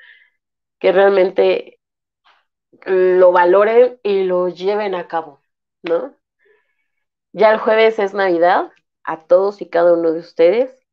que 0.79 0.91
realmente 0.91 1.79
lo 2.85 3.31
valoren 3.31 3.99
y 4.03 4.23
lo 4.23 4.49
lleven 4.49 4.95
a 4.95 5.07
cabo, 5.07 5.41
¿no? 5.83 6.15
Ya 7.31 7.51
el 7.51 7.59
jueves 7.59 7.99
es 7.99 8.13
Navidad. 8.13 8.71
A 9.05 9.25
todos 9.25 9.61
y 9.61 9.69
cada 9.69 9.93
uno 9.93 10.13
de 10.13 10.19
ustedes 10.19 10.83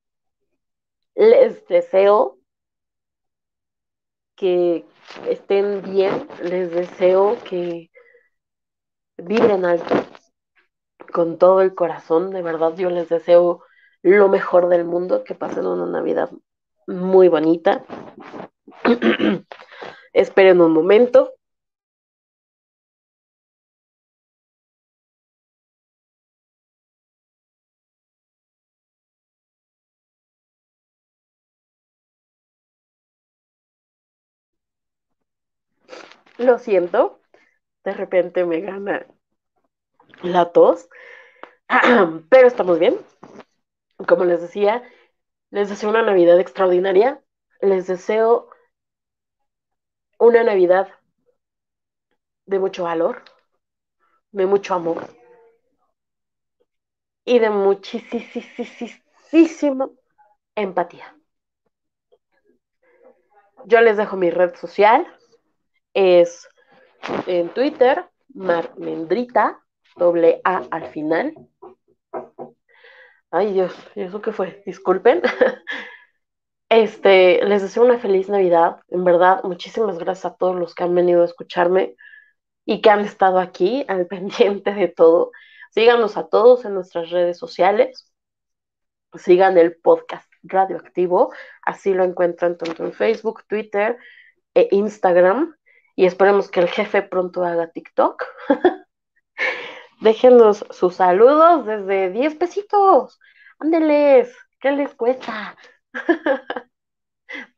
les 1.15 1.65
deseo 1.69 2.39
que 4.35 4.85
estén 5.29 5.83
bien, 5.83 6.27
les 6.43 6.71
deseo 6.71 7.37
que 7.45 7.91
vibren 9.17 9.65
alto 9.65 9.95
con 11.13 11.39
todo 11.39 11.61
el 11.61 11.75
corazón, 11.75 12.31
de 12.31 12.43
verdad 12.43 12.75
yo 12.77 12.91
les 12.91 13.09
deseo 13.09 13.63
lo 14.03 14.29
mejor 14.29 14.69
del 14.69 14.85
mundo, 14.85 15.25
que 15.25 15.35
pasen 15.35 15.67
una 15.67 15.87
Navidad 15.87 16.31
muy 16.87 17.29
bonita. 17.29 17.85
Esperen 20.13 20.61
un 20.61 20.73
momento. 20.73 21.35
Lo 36.41 36.59
siento, 36.59 37.21
de 37.85 37.93
repente 37.93 38.47
me 38.47 38.63
gana 38.63 39.07
la 40.23 40.53
tos, 40.53 40.89
pero 42.31 42.49
estamos 42.49 42.79
bien. 42.79 42.97
Como 44.09 44.25
les 44.25 44.41
decía, 44.41 44.83
les 45.51 45.69
deseo 45.69 45.91
una 45.91 46.01
Navidad 46.03 46.41
extraordinaria. 46.41 47.23
Les 47.61 47.87
deseo 47.87 48.49
una 50.19 50.43
Navidad 50.43 50.89
de 52.47 52.59
mucho 52.59 52.85
valor, 52.85 53.23
de 54.33 54.47
mucho 54.47 54.73
amor 54.73 55.15
y 57.27 57.39
de 57.39 57.51
muchísima 57.51 58.01
empatía. 60.55 61.15
Yo 63.67 63.83
les 63.83 63.99
dejo 63.99 64.17
mi 64.17 64.31
red 64.31 64.55
social, 64.55 65.07
es 65.95 66.49
en 67.27 67.49
Twitter, 67.51 68.05
Marmendrita, 68.35 69.61
doble 69.97 70.41
A 70.45 70.63
al 70.71 70.87
final. 70.89 71.35
Ay 73.31 73.53
Dios, 73.53 73.75
¿y 73.95 74.03
eso 74.03 74.21
qué 74.21 74.33
fue? 74.33 74.63
Disculpen. 74.67 75.23
Este, 76.71 77.45
les 77.47 77.63
deseo 77.63 77.85
una 77.85 77.99
feliz 77.99 78.29
Navidad. 78.29 78.81
En 78.89 79.03
verdad, 79.03 79.43
muchísimas 79.43 79.99
gracias 79.99 80.33
a 80.33 80.37
todos 80.37 80.55
los 80.55 80.73
que 80.73 80.85
han 80.85 80.95
venido 80.95 81.23
a 81.23 81.25
escucharme 81.25 81.97
y 82.65 82.81
que 82.81 82.91
han 82.91 83.01
estado 83.01 83.41
aquí 83.41 83.85
al 83.89 84.07
pendiente 84.09 84.73
de 84.73 84.87
todo. 84.87 85.33
Síganos 85.73 86.17
a 86.17 86.29
todos 86.29 86.65
en 86.65 86.75
nuestras 86.75 87.11
redes 87.11 87.39
sociales. 87.39 88.13
Sigan 89.15 89.59
el 89.59 89.77
podcast 89.77 90.31
Radioactivo. 90.45 91.33
Así 91.63 91.93
lo 91.93 92.05
encuentran 92.05 92.57
tanto 92.57 92.85
en 92.85 92.93
Facebook, 92.93 93.45
Twitter 93.49 93.99
e 94.55 94.69
Instagram. 94.71 95.57
Y 95.97 96.07
esperemos 96.07 96.51
que 96.51 96.61
el 96.61 96.69
jefe 96.69 97.03
pronto 97.03 97.45
haga 97.45 97.71
TikTok. 97.71 98.25
Déjenos 100.01 100.65
sus 100.71 100.97
saludos 100.97 101.67
desde 101.67 102.11
10 102.11 102.37
pesitos. 102.37 103.21
Ándeles, 103.59 104.35
¿qué 104.61 104.73
les 104.73 104.95
cuesta? 104.95 105.57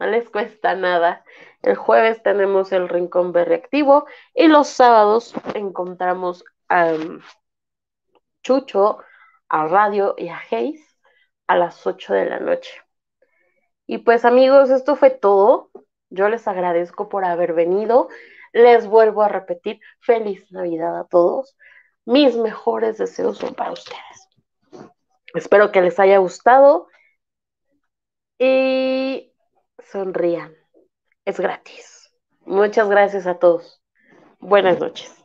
no 0.00 0.06
les 0.06 0.28
cuesta 0.28 0.74
nada. 0.74 1.24
El 1.62 1.76
jueves 1.76 2.22
tenemos 2.22 2.72
el 2.72 2.88
Rincón 2.88 3.32
Reactivo 3.32 4.06
y 4.34 4.48
los 4.48 4.68
sábados 4.68 5.34
encontramos 5.54 6.44
a 6.68 6.94
Chucho, 8.42 8.98
a 9.48 9.66
Radio 9.68 10.14
y 10.18 10.28
a 10.28 10.40
Hayes 10.50 10.96
a 11.46 11.56
las 11.56 11.86
8 11.86 12.14
de 12.14 12.24
la 12.26 12.40
noche. 12.40 12.72
Y 13.86 13.98
pues 13.98 14.24
amigos, 14.24 14.70
esto 14.70 14.96
fue 14.96 15.10
todo. 15.10 15.70
Yo 16.12 16.28
les 16.28 16.46
agradezco 16.46 17.08
por 17.08 17.24
haber 17.24 17.54
venido. 17.54 18.08
Les 18.52 18.86
vuelvo 18.86 19.22
a 19.22 19.28
repetir, 19.28 19.80
feliz 20.00 20.50
Navidad 20.52 20.98
a 20.98 21.04
todos. 21.04 21.56
Mis 22.04 22.36
mejores 22.36 22.98
deseos 22.98 23.38
son 23.38 23.54
para 23.54 23.72
ustedes. 23.72 24.28
Espero 25.34 25.72
que 25.72 25.80
les 25.80 25.98
haya 25.98 26.18
gustado 26.18 26.88
y 28.38 29.32
sonrían. 29.78 30.54
Es 31.24 31.40
gratis. 31.40 32.12
Muchas 32.44 32.88
gracias 32.90 33.26
a 33.26 33.38
todos. 33.38 33.80
Buenas 34.38 34.78
noches. 34.78 35.21